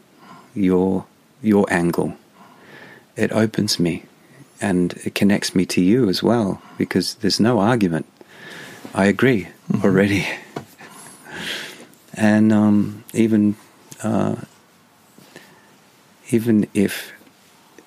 [0.55, 1.05] your
[1.43, 2.15] your angle.
[3.17, 4.03] It opens me
[4.61, 8.07] and it connects me to you as well because there's no argument.
[8.95, 9.85] I agree Mhm.
[9.85, 10.27] already.
[12.15, 13.57] and um, even
[14.03, 14.37] uh,
[16.31, 17.13] even if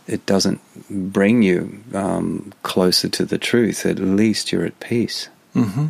[0.07, 5.87] it doesn't bring you um, closer to the truth, at least you're at peace hmm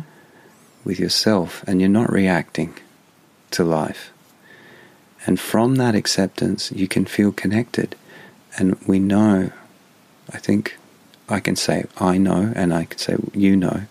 [0.84, 2.72] with yourself and you're not reacting
[3.52, 4.10] to life.
[5.26, 7.96] And from that acceptance, you can feel connected.
[8.56, 9.50] And we know,
[10.32, 10.78] I think
[11.28, 13.82] I can say I know, and I can say you know,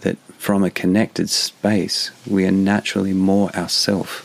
[0.00, 4.22] that from a connected space, we are naturally more ourself.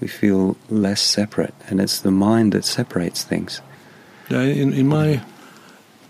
[0.00, 3.60] We feel less separate, and it's the mind that separates things.
[4.28, 5.22] Yeah, in, in my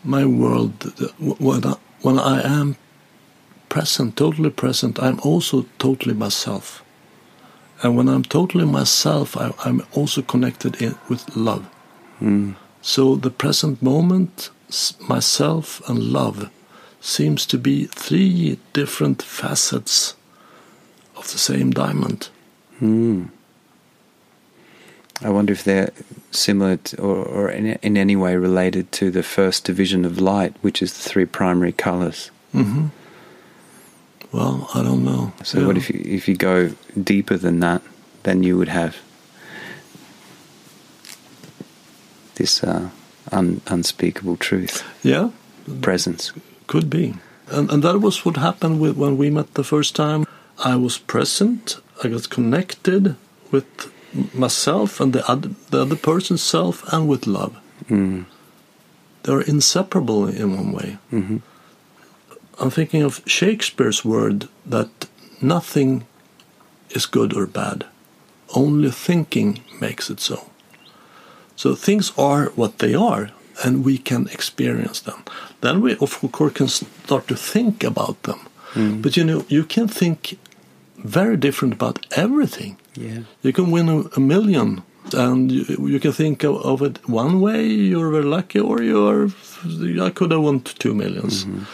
[0.04, 2.76] my world, when I, when I am
[3.68, 6.82] present, totally present, I'm also totally myself.
[7.82, 11.68] And when I'm totally myself, I, I'm also connected in, with love.
[12.20, 12.56] Mm.
[12.82, 14.50] So the present moment,
[15.08, 16.50] myself and love,
[17.00, 20.16] seems to be three different facets
[21.16, 22.28] of the same diamond.
[22.78, 23.26] Hmm.
[25.20, 25.92] I wonder if they're
[26.30, 30.54] similar to, or, or in, in any way related to the first division of light,
[30.60, 32.30] which is the three primary colors.
[32.52, 32.88] hmm
[34.32, 35.32] Well, I don't know.
[35.42, 36.70] So, what if you if you go
[37.02, 37.82] deeper than that,
[38.24, 38.96] then you would have
[42.34, 42.90] this uh,
[43.32, 45.30] un, unspeakable truth, Yeah,
[45.82, 46.32] presence.
[46.66, 47.14] Could be.
[47.50, 50.24] And, and that was what happened with when we met the first time.
[50.64, 53.16] I was present, I got connected
[53.50, 53.64] with
[54.34, 57.56] myself and the other, the other person's self and with love.
[57.88, 58.26] Mm.
[59.22, 60.98] They're inseparable in one way.
[61.10, 61.38] hmm
[62.60, 64.88] I'm thinking of Shakespeare's word that
[65.40, 66.04] nothing
[66.90, 67.84] is good or bad,
[68.54, 70.50] only thinking makes it so.
[71.56, 73.30] So things are what they are,
[73.64, 75.22] and we can experience them.
[75.60, 78.38] Then we, of course, can start to think about them.
[78.74, 79.02] Mm.
[79.02, 80.38] But you know, you can think
[81.04, 82.76] very different about everything.
[82.94, 83.20] Yeah.
[83.42, 87.40] You can win a, a million, and you, you can think of, of it one
[87.40, 87.64] way.
[87.66, 89.30] You're very lucky, or you're.
[90.06, 91.44] I could have won two millions.
[91.44, 91.66] Mhm.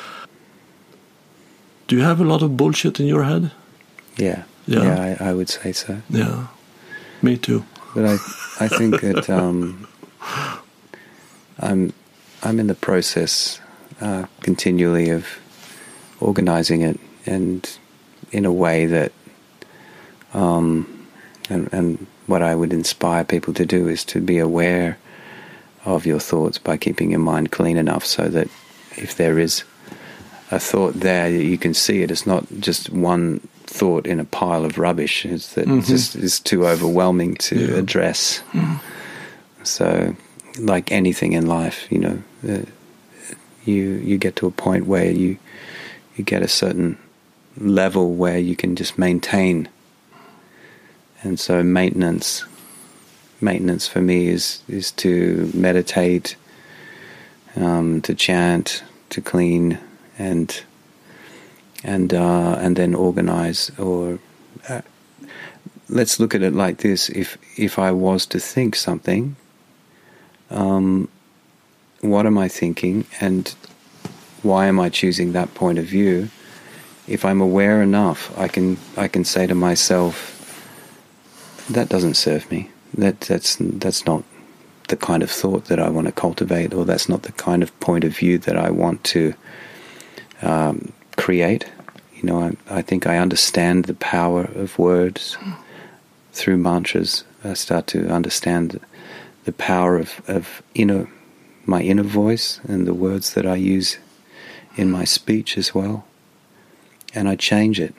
[1.94, 3.52] Do you have a lot of bullshit in your head?
[4.16, 4.42] Yeah.
[4.66, 4.82] Yeah.
[4.82, 5.98] Yeah, I, I would say so.
[6.10, 6.48] Yeah,
[7.22, 7.64] me too.
[7.94, 8.14] But I,
[8.58, 9.86] I think that um,
[11.60, 11.92] I'm,
[12.42, 13.60] I'm in the process
[14.00, 15.38] uh, continually of
[16.18, 17.78] organizing it, and
[18.32, 19.12] in a way that,
[20.32, 21.06] um,
[21.48, 24.98] and, and what I would inspire people to do is to be aware
[25.84, 28.48] of your thoughts by keeping your mind clean enough so that
[28.96, 29.62] if there is
[30.54, 32.10] a thought there, you can see it.
[32.10, 35.24] It's not just one thought in a pile of rubbish.
[35.26, 35.78] It's that Mhm.
[35.78, 37.78] it's just it's too overwhelming to Yeah.
[37.78, 38.42] address.
[39.64, 40.14] So,
[40.58, 42.62] like anything in life, you know, uh,
[43.64, 45.36] you you get to a point where you
[46.16, 46.96] you get a certain
[47.58, 49.68] level where you can just maintain.
[51.22, 52.44] And so, maintenance
[53.40, 56.36] maintenance for me is is to meditate,
[57.56, 59.78] um, to chant, to clean,
[60.18, 60.62] and
[61.82, 63.70] and uh, and then organize.
[63.78, 64.18] Or
[64.68, 64.82] uh,
[65.88, 69.36] let's look at it like this: if if I was to think something,
[70.50, 71.08] um,
[72.00, 73.54] what am I thinking, and
[74.42, 76.30] why am I choosing that point of view?
[77.06, 80.30] If I'm aware enough, I can I can say to myself,
[81.68, 82.70] that doesn't serve me.
[82.96, 84.24] That that's that's not
[84.88, 87.78] the kind of thought that I want to cultivate, or that's not the kind of
[87.80, 89.34] point of view that I want to
[90.44, 91.64] um, create.
[92.16, 95.36] You know, I, I think I understand the power of words
[96.32, 97.24] through mantras.
[97.42, 98.80] I start to understand
[99.44, 101.08] the power of, of inner
[101.66, 103.98] my inner voice and the words that I use
[104.76, 106.04] in my speech as well,
[107.14, 107.94] and I change it.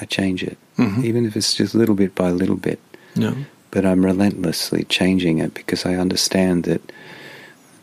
[0.00, 1.04] I change it, Mhm.
[1.04, 2.80] even if it's just little bit by little bit
[3.14, 3.34] Yeah.
[3.70, 6.80] but I'm relentlessly changing it because I understand that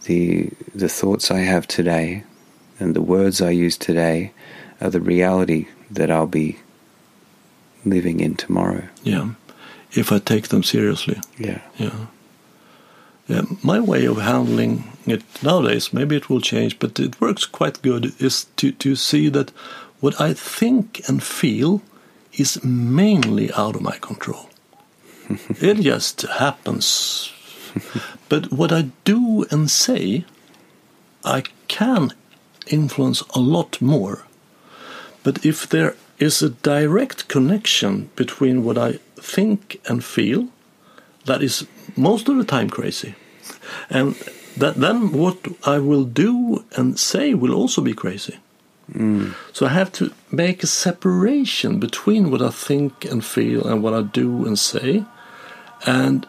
[0.05, 2.23] the the thoughts I have today
[2.79, 4.31] and the words I use today
[4.81, 6.59] are the reality that I'll be
[7.85, 8.87] living in tomorrow.
[9.03, 9.31] Yeah.
[9.91, 11.19] If I take them seriously.
[11.37, 11.61] Yeah.
[11.77, 12.05] Yeah.
[13.27, 13.41] Yeah.
[13.63, 18.13] My way of handling it nowadays, maybe it will change, but it works quite good,
[18.21, 19.51] is to, to see that
[19.99, 21.81] what I think and feel
[22.33, 24.49] is mainly out of my control.
[25.61, 27.31] it just happens.
[28.29, 30.25] but what I do and say,
[31.23, 32.13] I can
[32.69, 34.25] influence a lot more.
[35.23, 40.47] But if there is a direct connection between what I think and feel,
[41.25, 43.15] that is most of the time crazy.
[43.89, 44.15] And
[44.57, 48.37] that then what I will do and say will also be crazy.
[48.91, 49.35] Mm.
[49.53, 53.93] So I have to make a separation between what I think and feel and what
[53.93, 55.05] I do and say,
[55.85, 56.25] and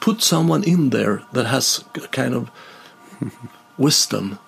[0.00, 2.50] put someone in there that has a kind of
[3.78, 4.38] wisdom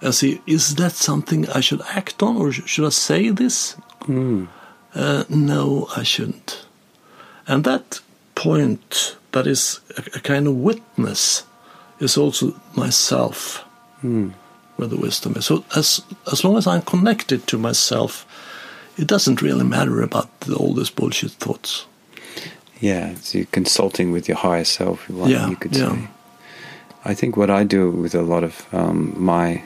[0.00, 3.76] and see is that something I should act on or sh- should I say this?
[4.94, 6.64] Uh, no, I shouldn't.
[7.46, 8.00] And that
[8.34, 11.44] point, that is a, a kind of witness,
[12.00, 13.64] is also myself
[14.00, 15.46] where the wisdom is.
[15.46, 18.24] So as as long as I'm connected to myself,
[18.96, 21.86] it doesn't really matter about the, all these bullshit thoughts.
[22.80, 25.90] Yeah, so you're consulting with your higher self, Yeah, you could yeah.
[25.90, 26.08] say.
[27.04, 29.62] I think what I do with a lot of um, my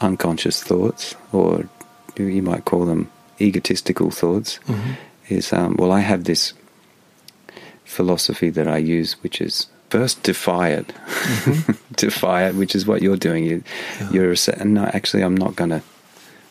[0.00, 1.68] unconscious thoughts, or
[2.16, 4.92] you might call them egotistical thoughts, mm-hmm.
[5.28, 6.52] is um, well, I have this
[7.84, 10.92] philosophy that I use, which is first defy it,
[11.96, 13.44] defy it, which is what you're doing.
[13.44, 13.62] You,
[14.10, 15.82] You're sa- no, actually, I'm not gonna,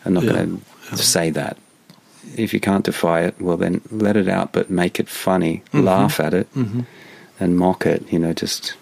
[0.04, 0.58] I'm not Yeah, gonna
[0.96, 1.56] say that.
[2.36, 5.84] If you can't defy it, well, then let it out, but make it funny, mm-hmm.
[5.84, 6.80] laugh at it, mm-hmm.
[7.38, 8.10] and mock it.
[8.12, 8.74] You know, just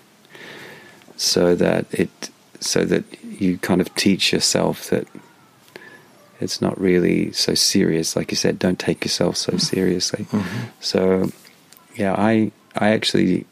[1.16, 3.05] so that it, so that
[3.44, 5.07] you kind of teach yourself that
[6.40, 8.16] it's not really so serious.
[8.16, 10.26] Like you said, don't take yourself so seriously.
[10.80, 11.30] So,
[11.94, 13.46] yeah, I I actually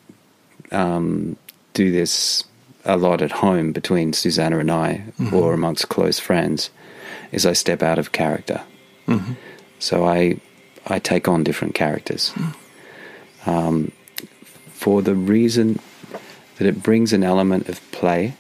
[0.73, 1.37] um,
[1.75, 2.45] do this
[2.85, 6.71] a lot at home between Susanna and I, or amongst close friends,
[7.31, 8.63] is I step out of character.
[9.79, 10.41] So I
[10.87, 12.33] I take on different characters
[13.47, 13.93] um,
[14.73, 15.79] for the reason
[16.59, 18.35] that it brings an element of play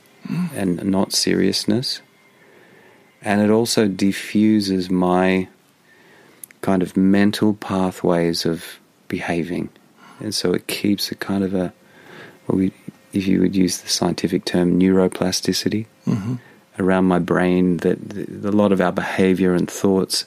[0.54, 2.00] and not seriousness,
[3.20, 5.48] and it also diffuses my
[6.60, 9.68] kind of mental pathways of behaving,
[10.20, 11.72] and so it keeps a kind of a
[12.46, 12.72] well, we,
[13.12, 16.34] if you would use the scientific term neuroplasticity mm-hmm.
[16.78, 20.24] around my brain, that that a lot of our behavior and thoughts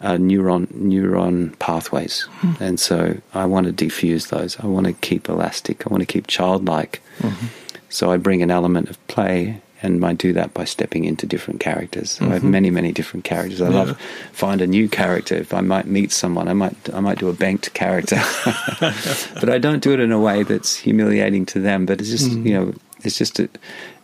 [0.00, 2.62] are neuron neuron pathways, hmm.
[2.62, 4.58] and so I want to diffuse those.
[4.60, 5.86] I want to keep elastic.
[5.86, 7.02] I want to keep childlike.
[7.18, 7.46] Mm-hmm.
[7.94, 11.60] So I bring an element of play, and I do that by stepping into different
[11.60, 12.10] characters.
[12.10, 12.50] So I have mm-hmm.
[12.50, 13.60] many, many different characters.
[13.60, 13.96] I love
[14.32, 15.36] find a new character.
[15.36, 18.16] If I might meet someone, I might I might do a banked character,
[18.80, 21.86] but I don't do it in a way that's humiliating to them.
[21.86, 22.46] But it's just mm-hmm.
[22.48, 23.48] you know, it's just a,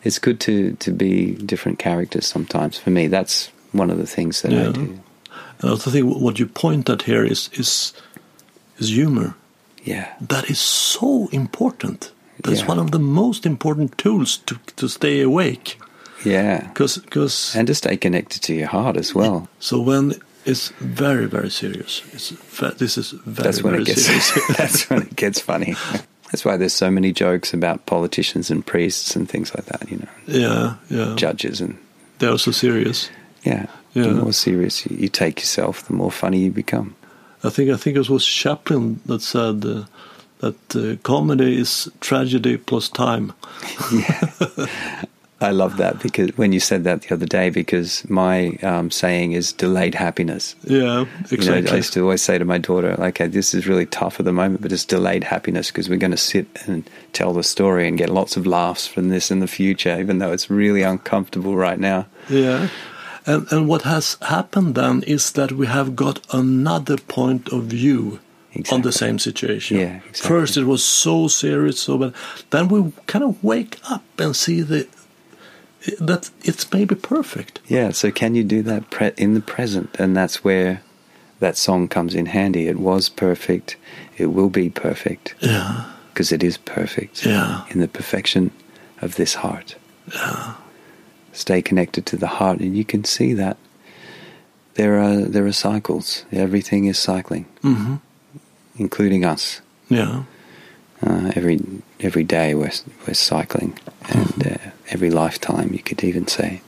[0.04, 2.78] it's good to to be different characters sometimes.
[2.78, 4.80] For me, that's one of the things that I do.
[4.80, 5.02] And
[5.64, 7.92] I also think what you point at here is is
[8.78, 9.34] is humor.
[9.82, 12.12] Yeah, That is so important.
[12.42, 12.68] That's Yeah.
[12.68, 15.76] one of the most important tools to to stay awake.
[16.24, 19.48] yeah, Because because and to stay connected to your heart as well.
[19.58, 22.32] so when it's very very serious, it's
[22.78, 24.32] this is very that's when very it gets serious.
[24.58, 25.74] that's when it gets funny.
[26.32, 29.90] That's why there's so many jokes about politicians and priests and things like that.
[29.90, 31.16] You know, yeah, yeah.
[31.16, 31.74] judges and
[32.18, 33.10] They are so serious.
[33.42, 33.66] yeah.
[33.94, 34.04] Yeah.
[34.06, 36.94] The more serious you, you take yourself, the more funny you become.
[37.42, 39.82] I think I think it was Chaplin that said uh,
[40.40, 43.32] that uh, comedy is tragedy plus time.
[43.92, 45.04] yeah.
[45.42, 49.32] I love that because when you said that the other day, because my um, saying
[49.32, 50.54] is delayed happiness.
[50.64, 51.70] Yeah, You know, exactly.
[51.72, 54.32] I used to always say to my daughter, okay, this is really tough at the
[54.32, 57.96] moment, but it's delayed happiness because we're going to sit and tell the story and
[57.96, 61.78] get lots of laughs from this in the future, even though it's really uncomfortable right
[61.78, 62.06] now.
[62.28, 62.68] Yeah.
[63.24, 68.20] And and what has happened then is that we have got another point of view
[68.72, 69.78] on the same situation.
[69.78, 70.28] Yeah, exactly.
[70.28, 72.14] First it was so serious, so bad.
[72.50, 74.86] Then we kind of wake up and see the
[75.98, 77.60] that it's maybe perfect.
[77.66, 79.88] Yeah, so can you do that pre- in the present?
[79.98, 80.82] And that's where
[81.38, 82.66] that song comes in handy.
[82.68, 83.76] It was perfect,
[84.18, 85.84] it will be perfect, Yeah.
[86.12, 87.64] because it is perfect Yeah.
[87.70, 88.50] in the perfection
[89.00, 89.76] of this heart.
[90.12, 90.54] Yeah.
[91.32, 93.56] Stay connected to the heart, and you can see that
[94.74, 96.24] there are there are cycles.
[96.32, 97.96] Everything is cycling, hmm
[98.76, 99.60] including us.
[99.88, 100.24] Yeah.
[101.02, 101.60] Uh, every
[102.00, 102.72] every day we're
[103.06, 106.60] we're cycling, and uh, every lifetime you could even say.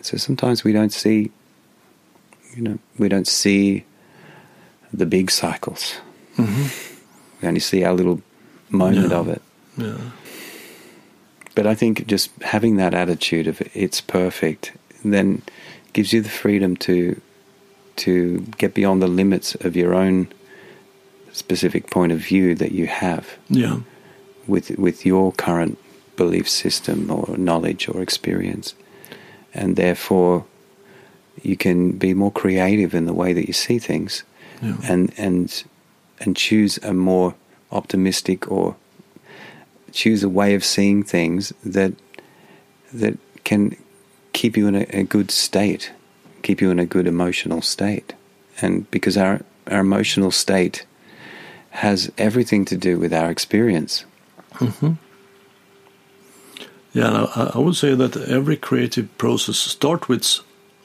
[0.00, 1.30] So sometimes we don't see,
[2.56, 3.84] you know, we don't see
[4.94, 6.00] the big cycles.
[6.36, 6.66] hmm
[7.42, 8.20] We only see our little
[8.70, 9.18] moment Yeah.
[9.18, 9.42] of it.
[9.76, 9.98] Yeah.
[11.54, 14.72] But I think just having that attitude of it's perfect
[15.04, 15.42] then
[15.92, 17.20] gives you the freedom to
[17.96, 20.28] to get beyond the limits of your own
[21.32, 23.26] specific point of view that you have.
[23.48, 23.80] Yeah.
[24.46, 25.76] with with your current
[26.16, 28.74] belief system or knowledge or experience,
[29.54, 30.44] and therefore
[31.42, 34.24] you can be more creative in the way that you see things,
[34.62, 34.76] Yeah.
[34.88, 35.64] and and
[36.20, 37.34] and choose a more
[37.70, 38.74] optimistic or
[39.92, 41.92] choose a way of seeing things that
[42.92, 43.76] that can
[44.32, 45.92] keep you in a, a good state,
[46.42, 48.14] keep you in a good emotional state,
[48.62, 50.86] and because our our emotional state
[51.70, 54.04] has everything to do with our experience.
[56.92, 60.40] Yeah, and I, I would say that every creative process starts with,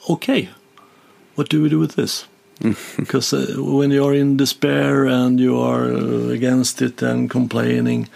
[0.08, 0.48] okay,
[1.34, 2.26] what do we do with this?
[2.96, 8.08] Because uh, when you are in despair and you are uh, against it and complaining,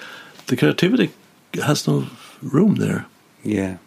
[0.46, 1.10] the creativity
[1.54, 2.06] has no
[2.42, 3.06] room there.
[3.42, 3.78] Yeah.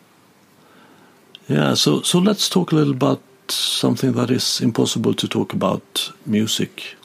[1.48, 6.12] Yeah, so so let's talk a little about something that is impossible to talk about
[6.26, 6.96] music.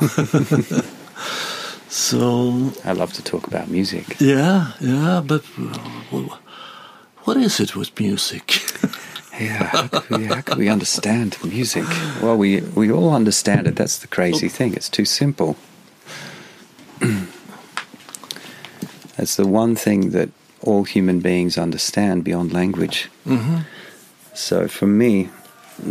[1.88, 4.16] so I love to talk about music.
[4.20, 6.28] yeah, yeah, but uh,
[7.24, 8.60] what is it with music?
[9.40, 11.86] Yeah, how could, we, how could we understand music?
[12.22, 13.74] Well, we we all understand it.
[13.74, 14.74] That's the crazy thing.
[14.74, 15.56] It's too simple.
[19.16, 20.28] That's the one thing that
[20.62, 23.08] all human beings understand beyond language.
[23.24, 23.58] hmm
[24.34, 25.28] So for me,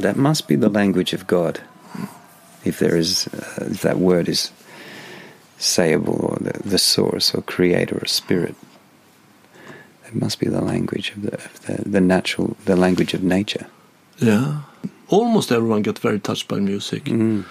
[0.02, 1.60] that must be the language of God.
[2.64, 4.52] If there is, uh, if that word is
[5.60, 8.56] sayable, or the, the source, or creator, or spirit,
[10.08, 13.68] it must be the language of the, of the the natural, the language of nature.
[14.18, 14.62] Yeah,
[15.10, 17.06] almost everyone gets very touched by music.
[17.06, 17.46] Mm.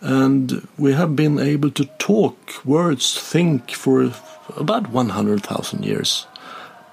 [0.00, 4.12] And we have been able to talk words, think for
[4.56, 6.26] about 100,000 years.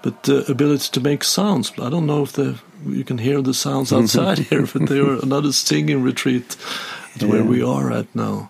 [0.01, 3.53] But the ability to make sounds, I don't know if the, you can hear the
[3.53, 6.57] sounds outside here, but they are another singing retreat
[7.15, 8.49] at where we are at now.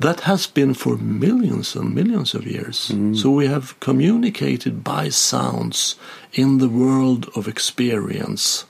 [0.00, 2.90] That has been for millions and millions of years.
[3.20, 5.96] So we have communicated by sounds
[6.32, 8.64] in the world of experience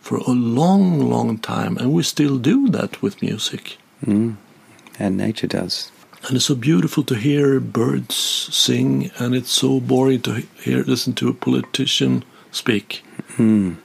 [0.00, 3.78] for a long, long time, and we still do that with music.
[4.04, 4.36] Mm.
[4.98, 5.90] And nature does.
[6.28, 11.14] And it's so beautiful to hear birds sing, and it's so boring to hear listen
[11.14, 13.02] to a politician speak.
[13.36, 13.76] Mm.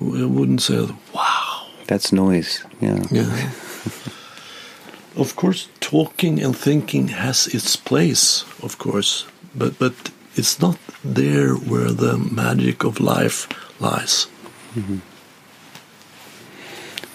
[0.00, 2.64] I wouldn't say, "Wow." That's noise.
[2.80, 3.02] Yeah.
[3.10, 3.50] Yeah.
[5.16, 11.54] of course, talking and thinking has its place, of course, but but it's not there
[11.54, 13.48] where the magic of life
[13.80, 14.26] lies.
[14.74, 14.98] Mm-hmm.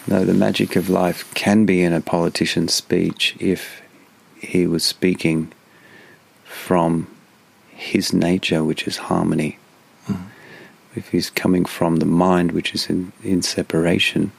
[0.07, 3.81] No, the magic of life can be in a politician's speech if
[4.41, 5.51] he was speaking
[6.45, 7.07] from
[7.69, 9.59] his nature, which is harmony.
[10.07, 10.23] Mm-hmm.
[10.95, 14.31] If he's coming from the mind, which is in, in separation,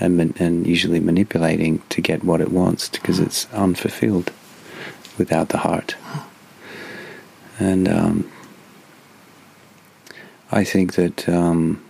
[0.00, 4.32] and and usually manipulating to get what it wants because it's unfulfilled
[5.18, 5.94] without the heart.
[7.58, 8.30] And um,
[10.50, 11.82] I think that um,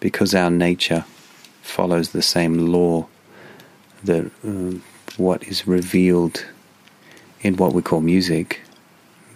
[0.00, 1.04] because our nature
[1.62, 3.06] follows the same law
[4.04, 4.82] that um,
[5.16, 6.44] what is revealed
[7.42, 8.60] in what we call music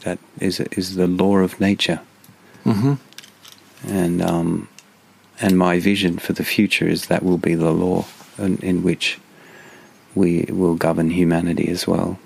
[0.05, 2.01] that is is the law of nature
[2.65, 2.95] Mm-hmm.
[3.89, 4.69] and um,
[5.41, 8.05] and my vision for the future is that will be the law
[8.39, 9.19] in, in which
[10.15, 12.19] we will govern humanity as well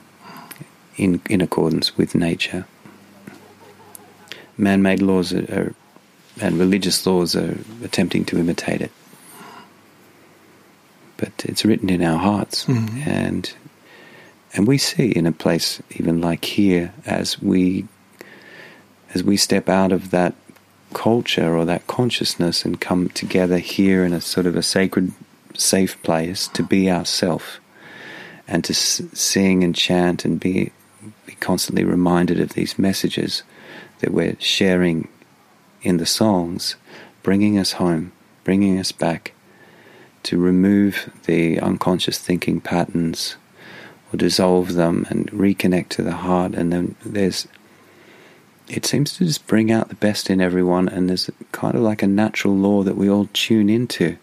[0.96, 2.66] in in accordance with nature.
[4.56, 5.74] Man-made laws are, are
[6.40, 8.90] and religious laws are attempting to imitate it.
[11.16, 12.66] But it's written in our hearts.
[12.66, 13.06] Mhm.
[13.06, 13.52] and
[14.54, 17.86] and we see in a place even like here as we
[19.14, 20.34] as we step out of that
[20.94, 25.12] culture or that consciousness and come together here in a sort of a sacred
[25.54, 27.60] safe place to be ourself
[28.48, 30.72] and to sing and chant and be
[31.26, 33.42] be constantly reminded of these messages
[34.00, 35.08] that we're sharing
[35.82, 36.76] in the songs
[37.22, 38.12] bringing us home
[38.44, 39.34] bringing us back
[40.24, 43.36] to remove the unconscious thinking patterns
[44.12, 46.54] or dissolve them and reconnect to the heart.
[46.54, 47.46] And then there's
[48.68, 52.02] it seems to just bring out the best in everyone and there's kind of like
[52.02, 54.16] a natural law that we all tune into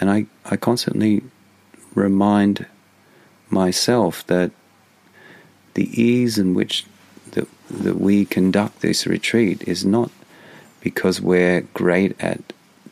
[0.00, 1.22] and I, I constantly
[1.94, 2.66] remind
[3.48, 4.50] myself that
[5.74, 6.84] the ease in which
[7.32, 10.10] that, that we conduct this retreat is not
[10.80, 12.40] because we're great at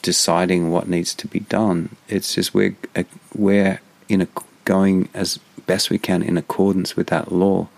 [0.03, 1.97] deciding what needs to be done.
[2.09, 4.28] It's just we're uh, we're in a,
[4.64, 7.68] going as best we can in accordance with that law.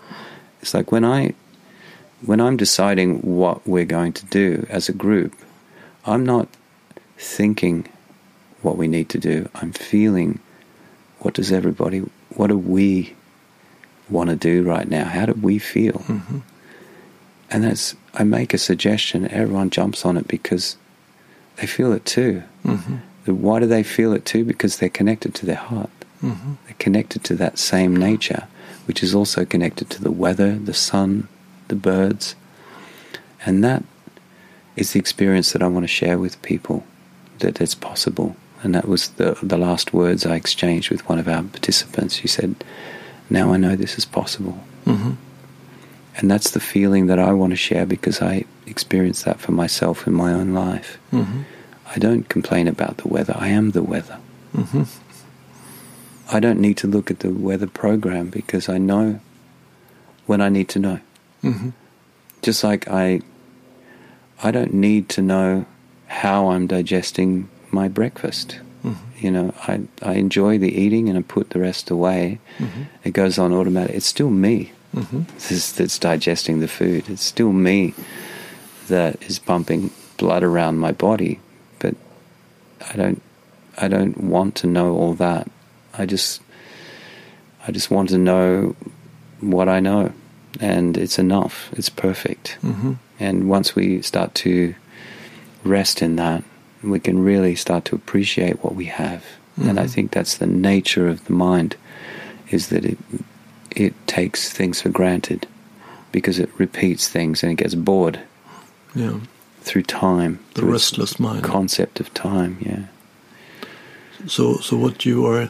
[0.61, 1.35] It's like when I
[2.25, 5.33] when I'm deciding what we're going to do as a group,
[6.05, 6.47] I'm not
[7.17, 7.87] thinking
[8.61, 9.49] what we need to do.
[9.55, 10.39] I'm feeling
[11.19, 11.99] what does everybody
[12.35, 13.13] what do we
[14.09, 15.05] want to do right now?
[15.05, 15.93] How do we feel?
[16.07, 16.41] Mhm.
[17.49, 20.75] And that's I make a suggestion, everyone jumps on it because
[21.57, 22.43] they feel it too.
[22.65, 22.99] Mhm.
[23.25, 24.43] Why do they feel it too?
[24.45, 25.89] Because they're connected to their heart.
[26.21, 28.43] hmm They're connected to that same nature,
[28.85, 31.27] which is also connected to the weather, the sun,
[31.67, 32.35] the birds.
[33.45, 33.83] And that
[34.75, 36.83] is the experience that I want to share with people
[37.39, 38.35] that it's possible.
[38.63, 42.15] And that was the, the last words I exchanged with one of our participants.
[42.15, 42.55] She said,
[43.29, 44.57] Now I know this is possible.
[44.85, 45.11] hmm
[46.17, 50.07] And that's the feeling that I want to share because I experienced that for myself
[50.07, 50.97] in my own life.
[51.11, 51.41] hmm
[51.95, 54.17] I don't complain about the weather, I am the weather.
[54.53, 54.83] hmm
[56.29, 59.21] I don't need to look at the weather program because I know
[60.25, 60.99] when I need to know.
[61.41, 61.69] Hmm
[62.41, 63.21] Just like I
[64.43, 65.65] I don't need to know
[66.07, 68.59] how I'm digesting my breakfast.
[68.83, 72.39] hmm You know, I I enjoy the eating and I put the rest away.
[72.57, 73.95] hmm It goes on automatic.
[73.95, 77.09] It's still me hmm that's, that's digesting the food.
[77.09, 77.93] It's still me
[78.87, 81.39] that is pumping blood around my body,
[81.79, 81.93] but
[82.91, 83.21] I don't
[83.77, 85.45] I don't want to know all that.
[85.93, 86.41] I just
[87.67, 88.75] I just want to know
[89.41, 90.13] what I know
[90.59, 91.69] and it's enough.
[91.73, 92.57] It's perfect.
[92.61, 94.75] hmm And once we start to
[95.63, 96.43] rest in that,
[96.83, 99.23] we can really start to appreciate what we have.
[99.57, 99.89] And I Mhm.
[99.93, 101.75] think that's the nature of the mind,
[102.51, 102.97] is that it
[103.75, 105.45] it takes things for granted
[106.11, 108.19] because it repeats things and it gets bored
[108.95, 109.19] Yeah.
[109.61, 110.39] through time.
[110.53, 111.43] The through restless mind.
[111.43, 112.57] concept of time.
[112.61, 112.83] Yeah.
[114.27, 115.49] So, so what you are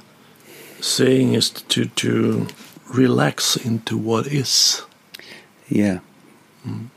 [0.82, 2.47] saying is to to
[2.93, 4.82] relax into what is.
[5.70, 5.99] Yeah.
[6.68, 6.88] Mm.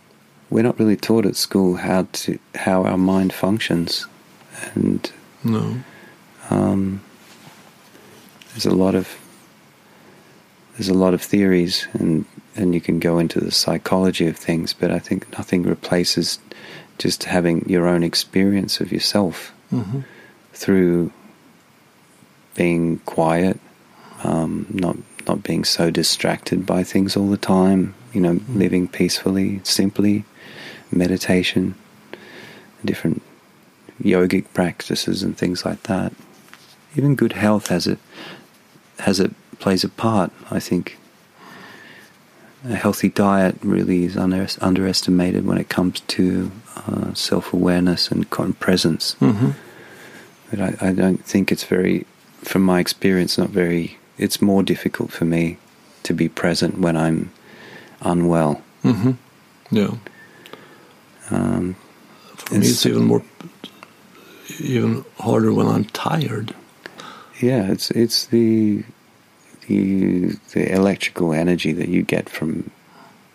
[0.49, 4.07] We're not really taught at school how to how our mind functions,
[4.75, 5.11] and
[5.45, 5.77] No.
[6.51, 7.01] um,
[8.51, 9.09] there's a lot of
[10.77, 12.25] there's a lot of theories, and
[12.57, 16.39] and you can go into the psychology of things, but I think nothing replaces
[16.99, 20.01] just having your own experience of yourself hmm
[20.53, 21.11] through
[22.57, 23.59] being quiet,
[24.25, 24.97] um, not
[25.29, 27.95] not being so distracted by things all the time.
[28.13, 30.25] You know, living peacefully, simply,
[30.91, 31.75] meditation,
[32.85, 33.23] different
[34.03, 36.13] yogic practices and things like that.
[36.97, 37.99] Even good health has a
[39.01, 40.33] has a plays a part.
[40.51, 40.99] I think
[42.65, 48.29] a healthy diet really is under, underestimated when it comes to uh, self awareness and
[48.31, 49.15] con- presence.
[49.15, 49.51] hmm
[50.51, 52.07] But I, I don't think it's very,
[52.43, 53.99] from my experience, not very.
[54.19, 55.57] It's more difficult for me
[56.03, 57.31] to be present when I'm
[58.03, 58.63] unwell.
[58.83, 59.13] hmm
[59.71, 59.95] Yeah.
[61.31, 61.77] Um,
[62.37, 63.23] For me, It's- it's even more,
[64.59, 66.55] even harder when I'm tired.
[67.41, 68.83] yeah, it's it's the
[69.69, 72.71] the the electrical energy that you get from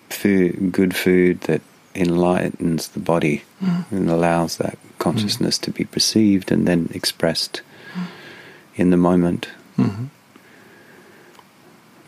[0.09, 1.61] food, good food that
[1.93, 3.43] enlightens the body
[3.91, 7.61] and allows that consciousness to be perceived and then expressed
[8.75, 9.47] in the moment.
[9.77, 10.05] hmm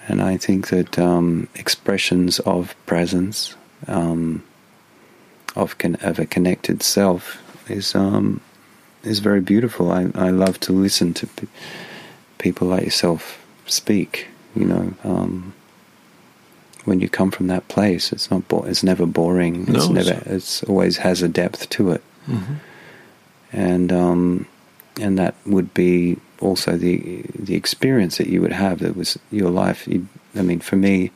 [0.08, 3.56] And I think that um, expressions of presence,
[3.88, 4.42] um,
[5.56, 8.40] of, con- of a connected self, is um,
[9.04, 9.92] is very beautiful.
[9.92, 11.48] I, I love to listen to p-
[12.38, 14.28] people like yourself speak.
[14.56, 15.54] You know, um,
[16.86, 19.66] when you come from that place, it's not bo- it's never boring.
[19.66, 20.12] No, it's never.
[20.12, 22.56] it's- It's always has a depth to it hmm
[23.54, 24.46] and um,
[25.00, 28.80] and that would be also the the experience that you would have.
[28.80, 29.88] That was your life.
[29.88, 31.12] You, I mean, for me,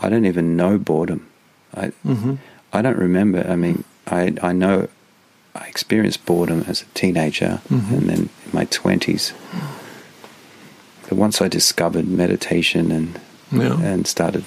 [0.00, 1.26] I don't even know boredom.
[1.74, 2.34] I hmm
[2.72, 3.44] I don't remember.
[3.48, 4.88] I mean, I I know
[5.54, 7.92] I experienced boredom as a teenager, Mhm.
[7.98, 9.32] and then in my twenties.
[11.08, 13.20] But once I discovered meditation and
[13.52, 13.78] Yeah.
[13.92, 14.44] and started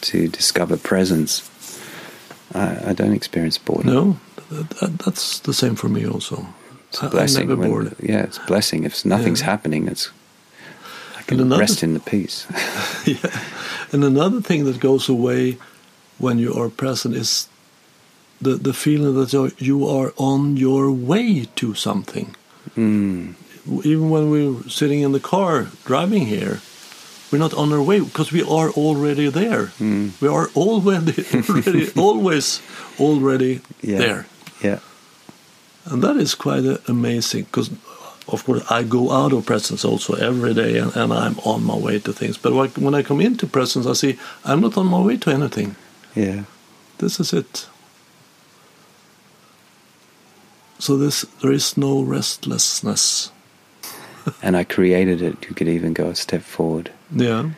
[0.00, 1.42] to discover presence,
[2.54, 3.92] I, I don't experience boredom.
[3.94, 4.16] No,
[4.80, 6.46] that, that's the same for me also.
[6.90, 7.42] It's a blessing.
[7.42, 7.96] I'm never when- bored.
[8.02, 8.84] yeah, it's a blessing.
[8.84, 9.46] If nothing's Yeah.
[9.50, 10.10] happening, it's
[11.18, 12.46] I can another- rest in the peace.
[13.04, 13.40] yeah.
[13.92, 15.56] And another thing that goes away
[16.18, 17.48] when you are present is
[18.40, 22.34] the, the feeling that you are on your way to something.
[22.76, 23.34] mm,
[23.84, 26.60] Even when we're sitting in the car driving here,
[27.30, 29.66] we're not on our way because we are already there.
[29.78, 30.10] Mm.
[30.20, 32.60] We are already, already always
[32.98, 34.26] already yeah, there.
[34.62, 34.78] yeah,
[35.90, 37.70] And that is quite amazing because,
[38.28, 41.76] of course, I go out of presence also every day and, and I'm on my
[41.76, 42.36] way to things.
[42.38, 45.30] But when- when I come into presence, I see I'm not on my way to
[45.30, 45.76] anything.
[46.14, 46.42] yeah,
[46.98, 47.66] This is it.
[50.78, 53.30] So this there is no restlessness.
[54.42, 55.36] and I created it.
[55.48, 57.50] You could even go a step forward, Yeah.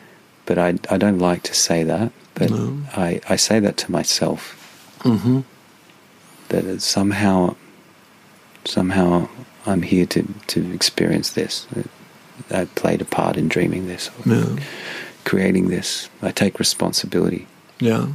[0.45, 2.11] but I I don't like to say that.
[2.33, 2.77] But No.
[2.95, 4.55] I I say that to myself
[5.03, 5.39] Mm-hmm.
[6.49, 7.55] that somehow
[8.65, 9.27] somehow
[9.65, 11.67] I'm here to, to experience this.
[12.49, 14.57] I played a part in dreaming this, Yeah.
[15.25, 16.09] creating this.
[16.21, 17.47] I take responsibility.
[17.79, 18.07] Yeah.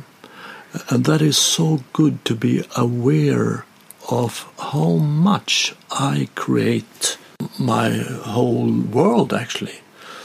[0.91, 3.65] And that is so good to be aware
[4.11, 7.19] of how much I create
[7.59, 7.91] my
[8.25, 9.81] whole world actually.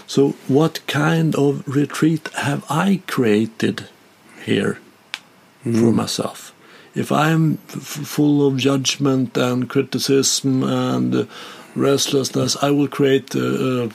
[0.08, 3.88] So, what kind of retreat have I created
[4.46, 4.80] here
[5.64, 5.96] for mm.
[5.96, 6.51] myself?
[6.96, 11.28] If I'm f- full of judgment and criticism and
[11.76, 13.92] restlessness, I will create an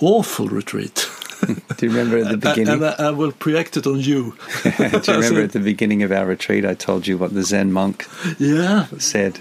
[0.00, 1.08] awful retreat.
[1.76, 2.82] Do you remember at the beginning?
[2.82, 4.34] and I, I will project it on you.
[4.62, 7.72] Do you remember at the beginning of our retreat, I told you what the Zen
[7.72, 8.06] monk
[8.38, 8.86] Yeah.
[8.98, 9.38] said?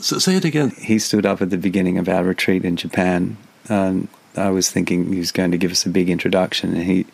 [0.00, 0.70] So say it again.
[0.70, 3.36] He stood up at the beginning of our retreat in Japan.
[3.68, 7.04] Um, I was thinking he was going to give us a big introduction, and he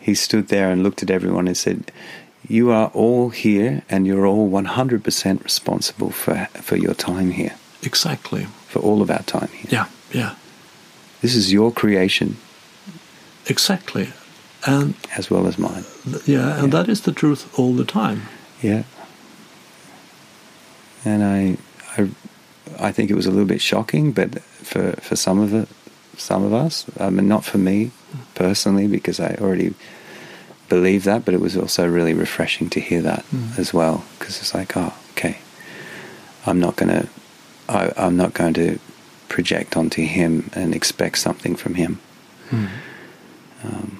[0.00, 1.92] he stood there and looked at everyone and said,
[2.48, 8.46] "You are all here, and you're all 100% responsible for for your time here, Exactly.
[8.68, 9.68] for all of our time here.
[9.70, 9.86] Yeah.
[10.12, 10.34] Yeah.
[11.20, 12.36] This is your creation
[13.46, 14.08] Exactly.
[14.66, 15.84] And as well as mine.
[16.04, 18.20] th- yeah, and that is the truth all the time.
[18.62, 18.82] Yeah.
[21.04, 21.56] And I,
[21.98, 22.08] I,
[22.88, 25.68] I think it was a little bit shocking, but for for some of it,
[26.16, 27.90] some of us, I mean, not for me
[28.34, 29.74] personally, because I already
[30.68, 33.58] believe that, but it was also really refreshing to hear that Mm.
[33.58, 35.38] as well, because it's like, oh, okay,
[36.46, 37.06] I'm not gonna,
[37.68, 38.78] I, I'm not going to
[39.28, 41.98] project onto him and expect something from him.
[43.64, 43.98] Um,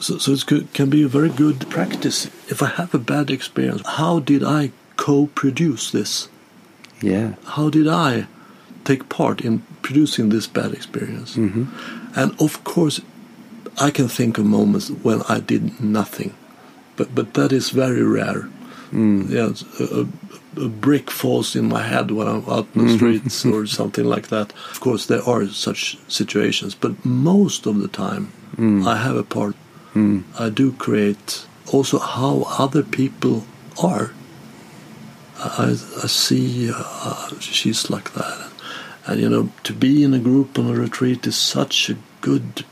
[0.00, 2.26] So, so it can be a very good practice.
[2.48, 6.28] If I have a bad experience, how did I co-produce this?
[7.00, 7.34] yeah.
[7.56, 8.26] How did I
[8.84, 11.34] take part in producing this bad experience?
[11.36, 11.64] hmm
[12.16, 13.00] And of course,
[13.80, 16.34] I can think of moments when I did nothing,
[16.96, 18.48] but but that is very rare.
[18.92, 19.28] Mm.
[19.30, 19.50] Yeah,
[19.80, 20.06] a,
[20.64, 24.28] a, brick falls in my head when I'm out in the streets or something like
[24.28, 24.52] that.
[24.70, 28.86] Of course, there are such situations, but most of the time, Mm.
[28.86, 29.56] I have a part.
[29.94, 30.24] Mm.
[30.38, 33.44] I do create also how other people
[33.82, 34.12] are.
[35.38, 38.50] I, I see uh, she's like that,
[39.06, 42.64] and you know, to be in a group on a retreat is such a good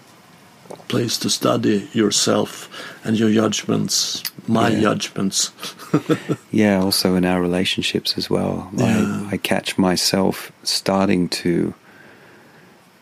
[0.92, 2.68] place to study yourself
[3.04, 4.80] and your judgments, my Yeah.
[4.88, 5.50] judgments.
[6.52, 8.68] Yeah, also in our relationships as well.
[8.76, 9.26] Yeah.
[9.30, 11.74] I, I catch myself starting to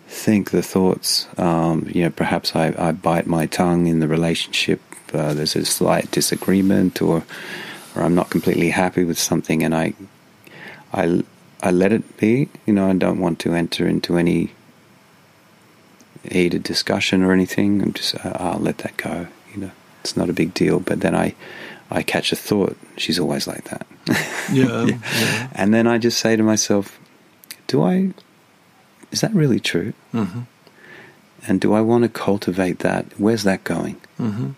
[0.08, 1.26] think the thoughts.
[1.38, 4.80] Um, you know, perhaps I, I bite my tongue in the relationship.
[5.12, 7.22] Uh, there's a slight disagreement, or
[7.94, 9.94] or I'm not completely happy with something, and I
[10.92, 11.22] I
[11.62, 12.48] I let it be.
[12.66, 14.50] You know, I don't want to enter into any
[16.24, 17.82] heated discussion or anything.
[17.82, 19.26] I'm just uh, I'll let that go.
[19.54, 19.70] You know,
[20.02, 20.80] it's not a big deal.
[20.80, 21.34] But then I
[21.90, 22.76] I catch a thought.
[22.96, 23.86] She's always like that.
[24.52, 24.98] Yeah, Yeah.
[25.20, 25.48] yeah.
[25.54, 26.98] And then I just say to myself,
[27.68, 28.12] do I,
[29.12, 29.92] is that really true?
[30.12, 30.40] hmm
[31.46, 33.06] And do I want to cultivate that?
[33.18, 33.96] Where's that going?
[34.16, 34.50] hmm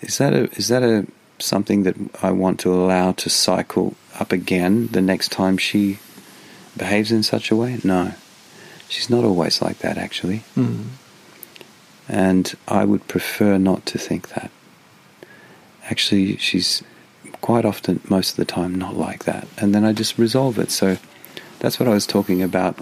[0.00, 1.06] Is that a, is that a,
[1.38, 5.98] something that I want to allow to cycle up again the next time she
[6.76, 7.80] behaves in such a way?
[7.84, 8.12] No.
[8.90, 10.38] She's not always like that, actually.
[10.54, 10.82] hmm
[12.08, 14.50] And I would prefer not to think that.
[15.90, 16.82] Actually, she's
[17.40, 19.46] quite often, most of the time, not like that.
[19.60, 20.70] And then I just resolve it.
[20.70, 20.98] So
[21.60, 22.74] that's what I was talking about.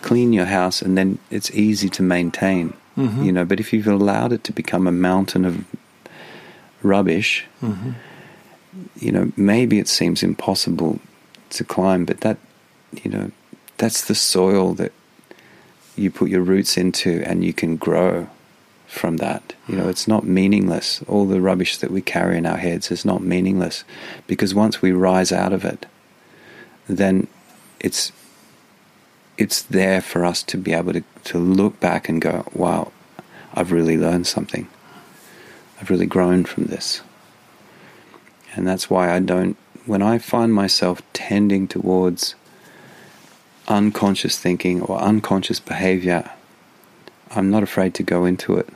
[0.00, 2.74] Clean your house, and then it's easy to maintain.
[2.96, 3.24] Mhm.
[3.24, 5.64] You know, but if you've allowed it to become a mountain of
[6.82, 7.92] rubbish, hmm
[8.98, 10.98] you know, maybe it seems impossible
[11.50, 12.38] to climb, but that,
[13.04, 13.30] you know,
[13.76, 14.92] that's the soil that
[15.96, 18.28] you put your roots into and you can grow
[18.86, 19.54] from that.
[19.68, 19.90] You know, hmm.
[19.90, 21.02] it's not meaningless.
[21.08, 23.84] All the rubbish that we carry in our heads is not meaningless
[24.26, 25.86] because once we rise out of it,
[26.88, 27.26] then
[27.80, 28.12] it's
[29.38, 32.92] it's there for us to be able to, to look back and go, wow,
[33.54, 34.68] I've really learned something.
[35.80, 37.00] I've really grown from this.
[38.54, 42.34] And that's why I don't, when I find myself tending towards
[43.68, 46.30] unconscious thinking or unconscious behavior,
[47.34, 48.68] I'm not afraid to go into it.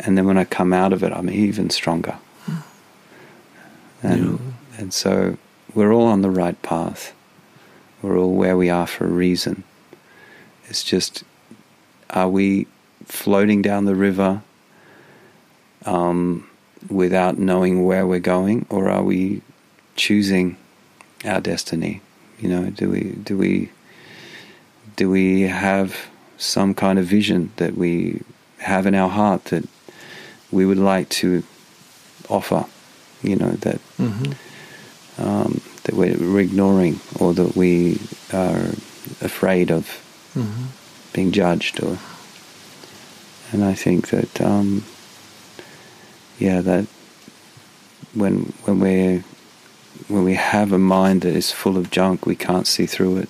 [0.00, 2.18] And then when I come out of it, I'm even stronger.
[4.02, 4.78] And, Yeah.
[4.78, 5.38] and so
[5.74, 7.12] we're all on the right path.
[8.02, 9.64] We're all where we are for a reason.
[10.68, 11.24] It's just,
[12.10, 12.66] are we
[13.06, 14.42] floating down the river
[15.84, 16.48] um,
[16.88, 19.42] without knowing where we're going, or are we
[19.94, 20.56] choosing
[21.24, 22.00] our destiny?
[22.40, 23.70] You know, do we do we
[24.96, 25.96] do we have
[26.38, 28.20] some kind of vision that we
[28.58, 29.64] have in our heart that
[30.50, 31.42] we would like to
[32.28, 32.66] offer?
[33.22, 34.32] You know that hmm
[35.18, 37.98] um, that we're, we're ignoring or that we
[38.32, 38.74] are
[39.22, 39.88] afraid of
[40.34, 40.66] hmm
[41.14, 41.98] being judged or
[43.52, 44.84] and I think that um,
[46.38, 46.84] yeah that
[48.12, 49.22] when when we
[50.08, 53.28] when we have a mind that is full of junk we can't see through it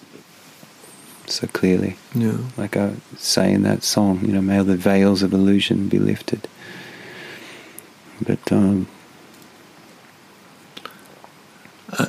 [1.26, 2.38] so clearly Yeah.
[2.56, 6.48] like I say in that song you know may the veils of illusion be lifted
[8.26, 8.86] but um,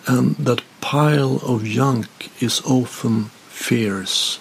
[0.07, 2.07] And that pile of junk
[2.41, 4.39] is often fears.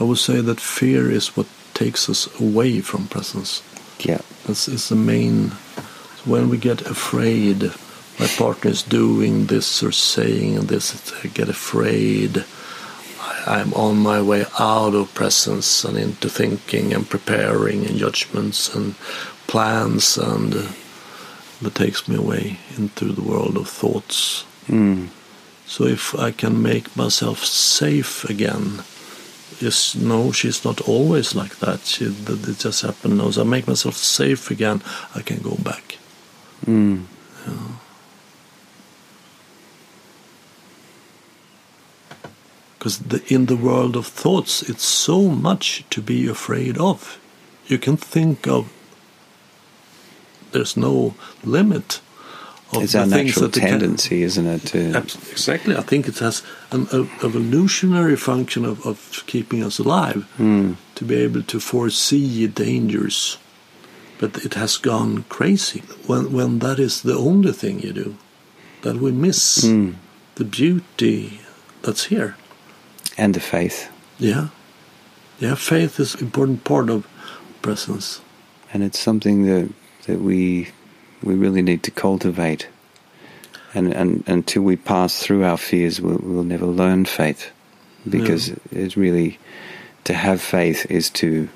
[0.00, 3.62] I would say that fear is what takes us away from presence.
[4.00, 5.52] yeah That's is the main.
[6.24, 7.72] When we get afraid,
[8.18, 12.44] my partner is doing this or saying this, I get afraid.
[13.20, 18.74] I, I'm on my way out of presence and into thinking and preparing and judgments
[18.74, 18.94] and
[19.46, 20.66] plans, and uh,
[21.62, 24.44] that takes me away into the world of thoughts.
[24.66, 25.08] mm,
[25.66, 28.82] So if I can make myself safe again,
[29.60, 31.80] yes, no, she's not always like that.
[31.86, 33.18] She, that it just happened.
[33.18, 34.82] No, so I make myself safe again,
[35.14, 35.98] I can go back.
[36.66, 37.04] mm,
[42.78, 47.18] Because the, in the world of thoughts, it's so much to be afraid of.
[47.66, 48.72] You can think of.
[50.52, 51.14] There's no
[51.44, 52.00] limit.
[52.72, 54.98] Of it's the our things natural it can- tendency isn't it to
[55.32, 55.74] Exactly.
[55.74, 56.86] I think it has an
[57.22, 60.26] evolutionary function of, of keeping us alive.
[60.38, 63.38] mm, to be able to foresee dangers.
[64.18, 68.16] But it has gone crazy when, when that is the only thing you do,
[68.82, 69.94] that we miss mm,
[70.34, 71.40] the beauty
[71.82, 72.36] that's here.
[73.16, 73.88] And the faith
[74.18, 74.48] Yeah.
[75.40, 77.06] Yeah, faith is an important part of
[77.62, 78.20] presence.
[78.72, 79.68] and it's something that
[80.06, 80.68] that we
[81.22, 82.68] we really need to cultivate.
[83.74, 87.50] And and until we pass through our fears, we'll, we'll never learn faith,
[88.08, 89.38] because it's really
[90.04, 91.48] to have faith is to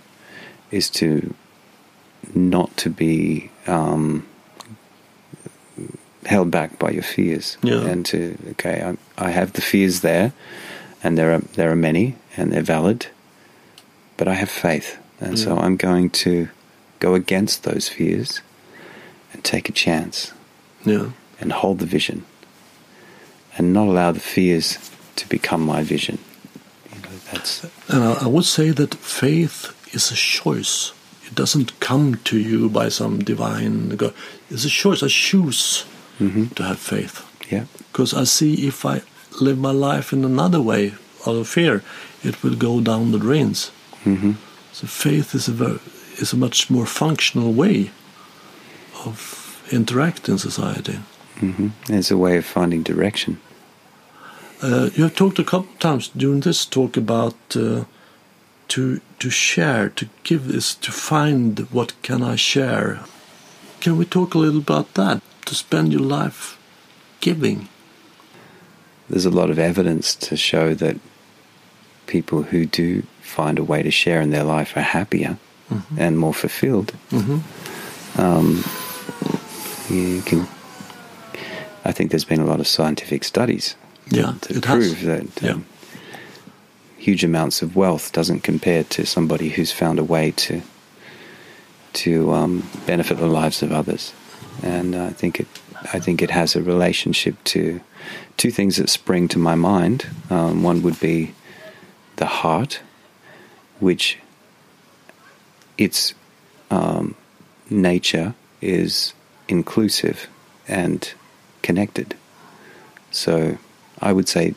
[0.70, 1.34] is to
[2.34, 4.24] not to be um,
[6.26, 7.86] held back by your fears, Yeah.
[7.90, 8.82] and to okay,
[9.18, 10.32] I, I have the fears there,
[11.02, 13.06] and there are there are many, and they're valid,
[14.16, 16.48] but I have faith, and so I'm going to
[17.00, 18.40] go against those fears
[19.32, 20.32] and take a chance
[20.84, 21.10] Yeah.
[21.40, 22.24] and hold the vision
[23.58, 24.78] and not allow the fears
[25.16, 26.18] to become my vision.
[26.94, 30.92] You know, that's And I, would say that faith is a choice.
[31.26, 34.14] It doesn't come to you by some divine God.
[34.50, 35.02] It's a choice.
[35.02, 35.84] I choose
[36.20, 36.54] Mhm.
[36.54, 37.22] to have faith.
[37.50, 39.02] yeah, Because I see if I
[39.40, 40.94] live my life in another way
[41.26, 41.82] out of fear,
[42.22, 43.70] it will go down the drains.
[44.04, 44.32] hmm
[44.72, 45.78] So faith is a very,
[46.20, 47.90] is a much more functional way
[49.04, 50.98] of interacting in society.
[51.40, 53.36] hmm It's a way of finding direction.
[54.62, 57.84] Uh, you have talked a couple of times during this talk about uh,
[58.68, 63.00] to to share, to give this, to find what can I share.
[63.80, 65.20] Can we talk a little about that?
[65.46, 66.56] To spend your life
[67.20, 67.68] giving.
[69.12, 70.96] There's a lot of evidence to show that
[72.06, 75.36] people who do find a way to share in their life are happier
[75.70, 75.82] Mhm.
[75.98, 76.92] and more fulfilled.
[77.10, 77.38] hmm
[78.16, 78.64] Um,
[79.90, 80.46] you can.
[81.84, 83.74] I think there's been a lot of scientific studies
[84.10, 85.06] Yeah, to prove has.
[85.06, 85.50] that Yeah.
[85.52, 85.64] um,
[86.98, 90.62] huge amounts of wealth doesn't compare to somebody who's found a way to
[92.04, 94.12] to um, benefit the lives of others.
[94.62, 95.48] And I think it
[95.94, 97.80] I think it has a relationship to
[98.42, 100.04] two things that spring to my mind.
[100.28, 101.32] Um, one would be
[102.16, 102.80] the heart,
[103.78, 104.18] which
[105.78, 106.12] its
[106.68, 107.14] um,
[107.70, 109.14] nature is
[109.46, 110.26] inclusive
[110.66, 111.14] and
[111.62, 112.16] connected.
[113.12, 113.58] So
[114.00, 114.56] I would say,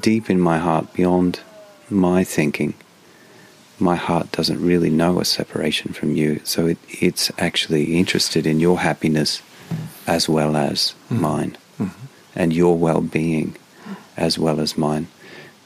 [0.00, 1.38] deep in my heart, beyond
[1.88, 2.74] my thinking,
[3.78, 6.40] my heart doesn't really know a separation from you.
[6.42, 9.40] So it, it's actually interested in your happiness
[10.04, 11.56] as well as mine,
[12.38, 13.54] and your well being
[14.16, 15.06] as well as mine.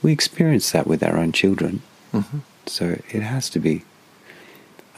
[0.02, 1.80] We experience that with our own children.
[2.12, 2.84] hmm So
[3.16, 3.82] it has to be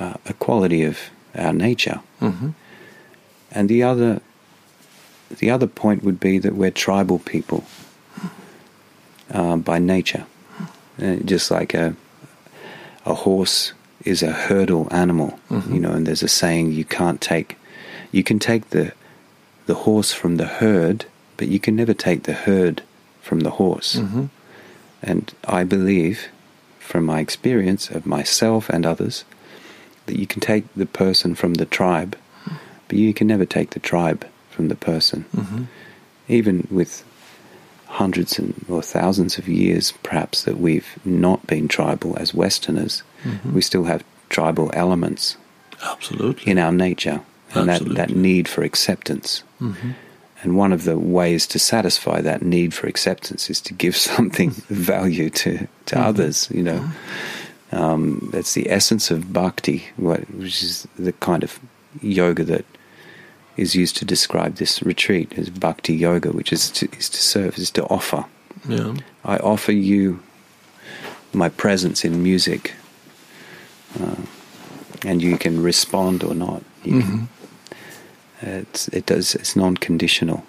[0.00, 0.96] uh, a quality of
[1.34, 2.00] our nature.
[2.20, 2.50] hmm
[3.56, 4.20] And the other,
[5.38, 7.60] the other point would be that we're tribal people
[9.30, 10.24] uh, by nature,
[11.02, 11.94] uh, just like a
[13.06, 13.72] a horse
[14.04, 15.74] is a hurdle animal, Mhm.
[15.74, 15.92] you know.
[15.92, 17.56] And there's a saying: you can't take,
[18.12, 18.92] you can take the
[19.66, 21.04] the horse from the herd,
[21.36, 22.82] but you can never take the herd
[23.22, 23.96] from the horse.
[23.98, 24.26] hmm
[25.02, 26.28] And I believe,
[26.78, 29.24] from my experience of myself and others,
[30.06, 32.16] that you can take the person from the tribe,
[32.88, 35.24] but you can never take the tribe from the person.
[35.34, 35.64] hmm
[36.28, 37.04] Even with
[37.86, 43.52] hundreds and or thousands of years, perhaps, that we've not been tribal as Westerners, Mhm.
[43.52, 45.36] we still have tribal elements
[45.82, 46.50] Absolutely.
[46.50, 47.20] in our nature,
[47.54, 49.42] and that, that need for acceptance.
[49.60, 49.94] Mhm.
[50.44, 54.50] And one of the ways to satisfy that need for acceptance is to give something
[54.50, 56.04] of value to, to Mhm.
[56.04, 56.90] others, you know.
[57.72, 61.58] Um, that's the essence of bhakti, which is the kind of
[62.02, 62.64] yoga that
[63.56, 67.58] is used to describe this retreat as bhakti yoga, which is to, is to serve,
[67.58, 68.24] is to offer.
[68.68, 68.94] Yeah.
[69.24, 70.20] I offer you
[71.32, 72.74] my presence in music,
[74.00, 74.16] uh,
[75.04, 76.62] and you can respond or not.
[76.84, 77.26] You can, Mhm.
[78.46, 79.34] It's, it does.
[79.34, 80.44] It's non-conditional.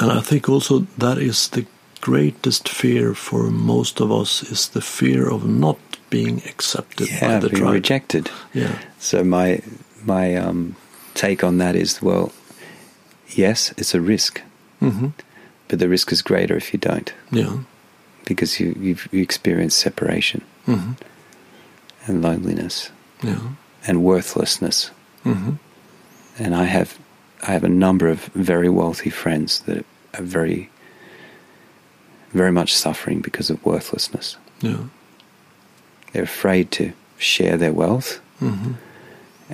[0.00, 1.66] And I think also that is the
[2.00, 5.78] greatest fear for most of us is the fear of not
[6.10, 7.72] being accepted by Yeah, the being tribe.
[7.74, 8.30] rejected.
[8.54, 8.78] Yeah.
[8.98, 9.60] So my
[10.04, 10.76] my um,
[11.14, 12.32] take on that is well,
[13.34, 14.40] yes, it's a risk,
[14.80, 15.08] hmm
[15.68, 17.58] but the risk is greater if you don't, Yeah.
[18.24, 20.92] because you you've, you experience separation hmm
[22.06, 22.90] and loneliness
[23.22, 23.40] Yeah.
[23.86, 24.90] and worthlessness.
[25.24, 25.56] hmm
[26.38, 26.98] And I have
[27.42, 29.84] I have a number of very wealthy friends that
[30.14, 30.70] are very
[32.32, 34.36] very much suffering because of worthlessness.
[34.60, 34.84] Yeah.
[36.12, 38.72] They're afraid to share their wealth, hmm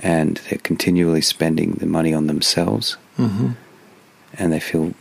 [0.01, 2.97] and they're continually spending the money on themselves.
[3.17, 3.51] hmm
[4.39, 4.93] and they feel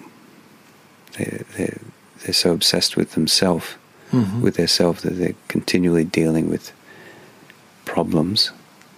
[1.16, 1.78] they're, they're,
[2.22, 3.66] they're so obsessed with themselves,
[4.10, 6.72] hmm with their self, that they're continually dealing with
[7.84, 8.52] problems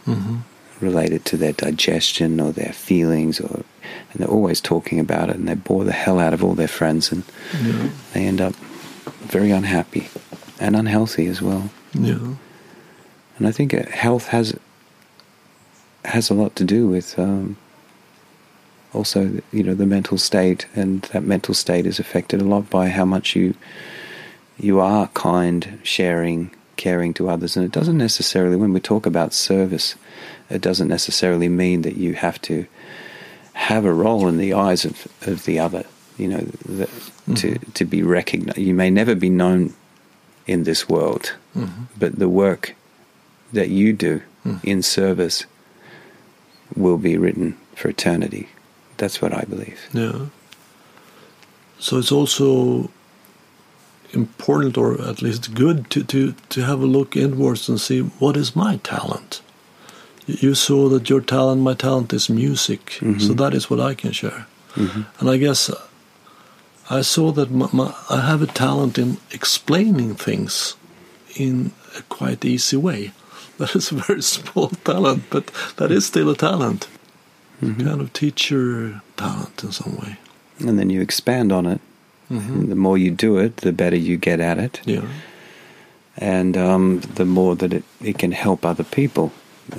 [0.04, 0.36] hmm
[0.80, 3.62] related to their digestion or their feelings, or
[4.12, 6.68] and they're always talking about it, and they bore the hell out of all their
[6.68, 7.22] friends, and
[7.64, 7.88] Yeah.
[8.12, 8.54] they end up
[9.26, 10.08] very unhappy
[10.60, 11.70] and unhealthy as well.
[11.92, 12.34] Yeah.
[13.38, 14.54] And I think uh, health has
[16.04, 17.56] has a lot to do with um,
[18.92, 22.88] also, you know, the mental state, and that mental state is affected a lot by
[22.88, 23.54] how much you
[24.58, 27.56] you are kind, sharing, caring to others.
[27.56, 29.96] And it doesn't necessarily, when we talk about service,
[30.50, 32.66] it doesn't necessarily mean that you have to
[33.54, 35.84] have a role in the eyes of, of the other.
[36.18, 36.86] You know, the,
[37.36, 37.72] to Mhm.
[37.74, 38.58] to be recognized.
[38.58, 39.72] You may never be known
[40.46, 42.74] in this world, hmm but the work
[43.52, 44.60] that you do Mm.
[44.62, 45.46] in service
[46.76, 48.48] will be written for eternity.
[48.98, 49.78] That's what I believe.
[49.92, 50.26] Yeah.
[51.78, 52.90] So it's also
[54.12, 58.36] important, or at least good, to, to, to have a look inwards and see what
[58.36, 59.40] is my talent.
[60.26, 62.98] You- saw that your talent, my talent, is music.
[63.00, 63.36] So Mhm.
[63.36, 64.46] that is what I can share.
[64.74, 65.04] Mhm.
[65.20, 65.80] And I guess uh,
[66.90, 70.74] I saw that my, my, I have a talent in explaining things
[71.36, 73.12] in a quite easy way.
[73.58, 75.44] That is a very small talent, but
[75.76, 76.88] that is still a talent.
[77.62, 77.84] Mhm.
[77.86, 80.16] Kind of teacher talent in some way.
[80.58, 81.80] And then you expand on it.
[82.30, 84.80] And the more you do it, the better you get at it.
[84.86, 85.02] Yeah.
[86.16, 89.30] And um, the more that it, it can help other people.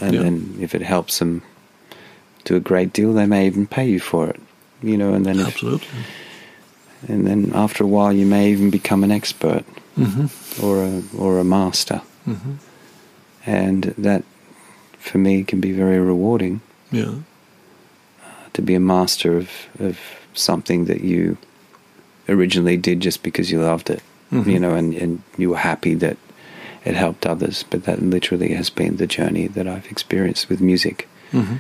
[0.02, 0.24] And Yeah.
[0.24, 1.42] then if it helps them
[2.44, 4.40] do a great deal, they may even pay you for it.
[4.84, 5.88] You know, and then if, Absolutely.
[7.08, 9.64] and then after a while, you may even become an expert
[9.96, 10.26] hmm
[10.62, 12.02] or a or a master.
[12.26, 12.56] hmm
[13.46, 14.24] And that,
[15.00, 16.62] for me, can be very rewarding.
[16.92, 17.16] Yeah.
[18.54, 20.00] to be a master of, of
[20.34, 21.38] something that you
[22.30, 24.46] originally did just because you loved it, Mhm.
[24.54, 26.18] you know, and, and you were happy that
[26.86, 27.64] it helped others.
[27.70, 31.08] But that literally has been the journey that I've experienced with music.
[31.32, 31.56] hmm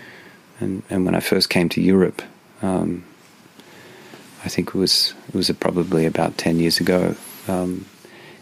[0.61, 2.21] And, and when I first came to Europe,
[2.61, 3.03] um,
[4.45, 7.15] I think it was it was probably about ten years ago.
[7.47, 7.86] Um,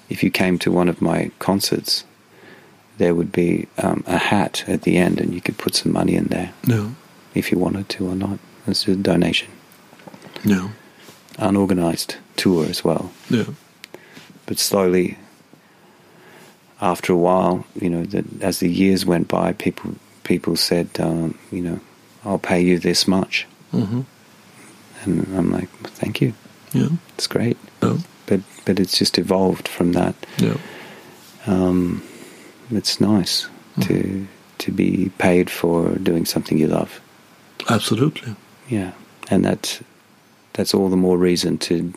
[0.10, 2.04] if you came to one of my concerts,
[2.98, 6.16] there would be um, a hat at the end, and you could put some money
[6.16, 6.90] in there Yeah.
[7.34, 8.38] if you wanted to or not.
[8.68, 9.48] It's a donation.
[10.46, 10.70] Yeah.
[11.40, 13.12] Unorganized tour as well.
[13.30, 13.46] Yeah.
[14.46, 15.18] But slowly,
[16.84, 21.38] after a while, you know, that as the years went by, people people said, um,
[21.52, 21.80] you know,
[22.26, 24.02] I'll pay you this much, hmm
[25.04, 25.70] and I'm like,
[26.00, 26.34] thank you,
[26.74, 26.90] Yeah.
[27.18, 27.58] it's great.
[27.82, 27.98] Yeah.
[28.26, 30.16] But but it's just evolved from that.
[30.38, 30.58] Yeah.
[31.48, 32.02] Um,
[32.72, 33.48] it's nice
[33.82, 34.28] to
[34.60, 37.02] to be paid for doing something you love.
[37.70, 38.36] Absolutely.
[38.70, 38.92] Yeah,
[39.32, 39.82] and that's
[40.54, 41.94] that's all the more reason to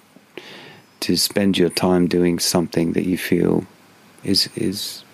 [1.00, 3.64] to spend your time doing something that you feel
[4.26, 5.04] is is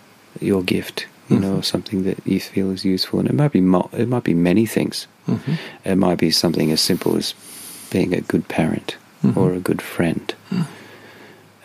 [0.40, 1.06] your gift.
[1.28, 1.64] You know, Mhm.
[1.64, 4.66] something that you feel is useful, and it might be mo- it might be many
[4.66, 5.06] things.
[5.26, 5.54] hmm
[5.84, 7.34] It might be something as simple as
[7.90, 9.36] being a good parent Mhm.
[9.36, 10.34] or a good friend.
[10.50, 10.66] Mm.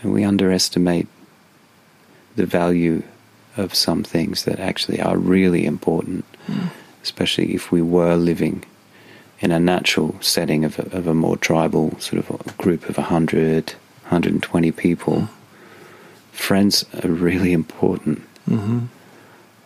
[0.03, 1.07] And we underestimate
[2.35, 3.01] the value
[3.57, 6.69] of some things that actually are really important, Mm.
[7.03, 8.63] especially if we were living
[9.41, 12.97] in a natural setting of a, of a more tribal sort of a group of
[12.97, 13.73] 100,
[14.09, 15.27] 120 people,
[16.37, 18.85] friends are really important, Mm-hmm.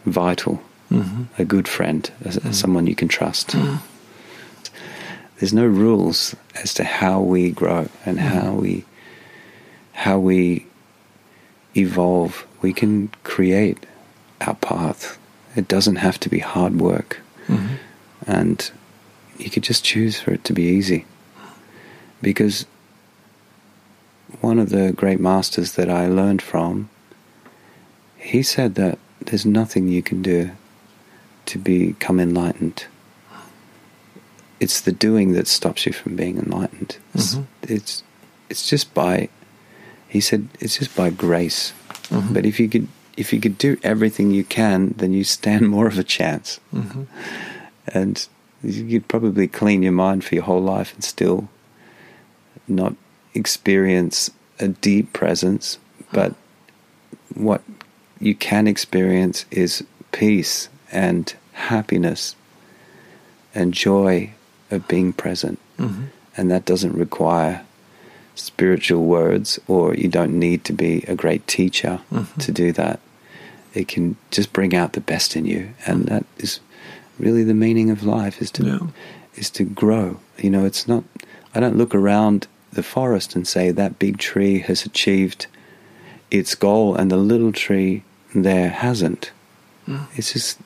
[0.10, 0.60] vital.
[0.90, 1.24] Mm-hmm.
[1.42, 3.56] A good friend, as, as someone you can trust.
[5.38, 8.86] There's no rules as to how we grow and how we
[9.94, 10.66] how we
[11.76, 12.46] evolve.
[12.62, 13.86] We can create
[14.42, 15.18] our path.
[15.56, 17.76] It doesn't have to be hard work, Mm-hmm.
[18.28, 18.72] and
[19.38, 21.06] you could just choose for it to be easy.
[22.22, 22.66] Because
[24.40, 26.90] one of the great masters that I learned from,
[28.18, 30.52] he said that there's nothing you can do
[31.48, 32.86] to become enlightened.
[34.60, 36.98] It's the doing that stops you from being enlightened.
[37.14, 37.46] It's, Mhm.
[37.64, 38.04] it's
[38.50, 39.30] it's just by
[40.08, 41.74] he said it's just by grace.
[42.10, 42.34] Mhm.
[42.34, 45.88] But if you could if you could do everything you can, then you stand more
[45.88, 46.60] of a chance.
[46.74, 47.04] Mm-hmm.
[47.88, 48.28] And
[48.64, 51.50] you'd probably clean your mind for your whole life and still
[52.68, 52.96] not
[53.34, 54.30] experience
[54.60, 55.78] a deep presence,
[56.12, 56.36] but
[57.34, 57.62] what
[58.20, 62.36] you can experience is peace and happiness
[63.56, 64.32] and joy
[64.70, 65.60] of being present.
[65.80, 66.04] Mm-hmm.
[66.38, 67.66] And that doesn't require
[68.36, 72.38] spiritual words, or you don't need to be a great teacher Mhm.
[72.40, 73.00] to do that.
[73.74, 76.60] It can just bring out the best in you, and that is
[77.20, 78.88] really the meaning of life: is to Yeah.
[79.36, 80.18] is to grow.
[80.38, 81.04] You know, it's not.
[81.54, 85.48] I don't look around the forest and say that big tree has achieved
[86.30, 88.04] its goal, and the little tree
[88.34, 89.32] there hasn't.
[89.88, 90.06] Mm.
[90.16, 90.58] It's just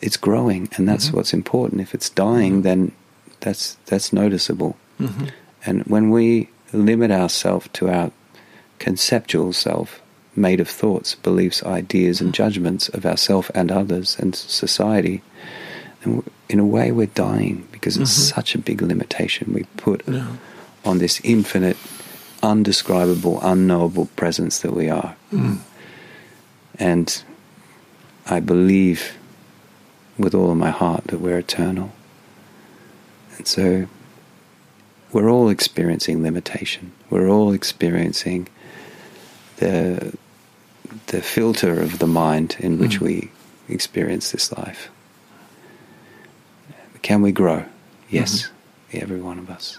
[0.00, 1.14] it's growing, and that's Mhm.
[1.14, 1.80] what's important.
[1.80, 2.92] If it's dying, then
[3.40, 4.76] that's that's noticeable.
[5.00, 5.26] Mm-hmm.
[5.66, 8.10] And when we limit ourselves to our
[8.78, 10.00] conceptual self,
[10.36, 15.20] made of thoughts, beliefs, ideas, and judgments of ourself and others and society,
[16.04, 18.34] then in a way we're dying because it's Mhm.
[18.34, 20.26] such a big limitation we put Yeah.
[20.84, 21.76] On this infinite,
[22.42, 25.16] undescribable, unknowable presence that we are.
[25.32, 25.58] Mm.
[26.78, 27.22] And
[28.26, 29.16] I believe
[30.16, 31.92] with all of my heart that we're eternal.
[33.36, 33.86] And so
[35.12, 36.92] we're all experiencing limitation.
[37.10, 38.48] We're all experiencing
[39.56, 40.16] the
[41.08, 43.02] the filter of the mind in which Mm.
[43.02, 43.30] we
[43.68, 44.88] experience this life.
[47.02, 47.64] Can we grow?
[48.10, 48.48] Yes,
[48.92, 49.78] every one of us.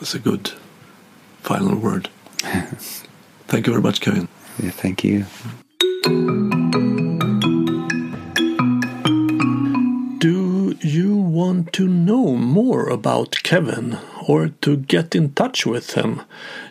[0.00, 0.50] That's a good
[1.42, 2.08] final word.
[2.40, 4.28] Thank you very much, Kevin.
[4.62, 5.26] Yeah, thank you.
[10.18, 16.22] Do you want to know more about Kevin or to get in touch with him?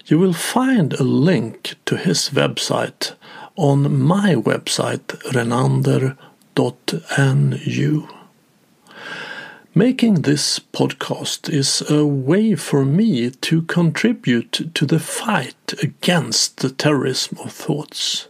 [0.06, 3.14] You will find a link to his website
[3.56, 6.18] on my website renander.nu.
[9.80, 16.70] Making this podcast is a way for me to contribute to the fight against the
[16.70, 18.28] terrorism of thoughts.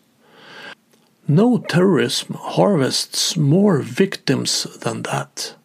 [1.28, 5.56] No terrorism harvests more victims than that.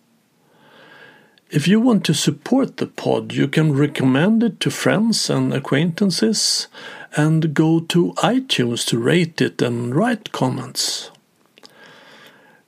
[1.51, 6.66] If you want to support the pod, you can recommend it to friends and acquaintances
[7.14, 11.11] and go to iTunes to rate it and write comments.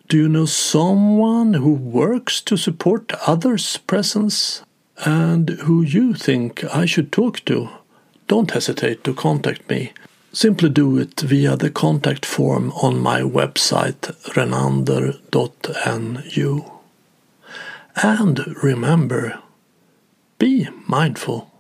[0.09, 4.63] Do you know someone who works to support others' presence
[5.05, 7.71] and who you think I should talk to?
[8.29, 9.93] Don't hesitate to contact me.
[10.33, 15.13] Simply do it via the contact form on my website renander.nu.
[17.97, 19.43] And remember,
[20.39, 21.51] be mindful.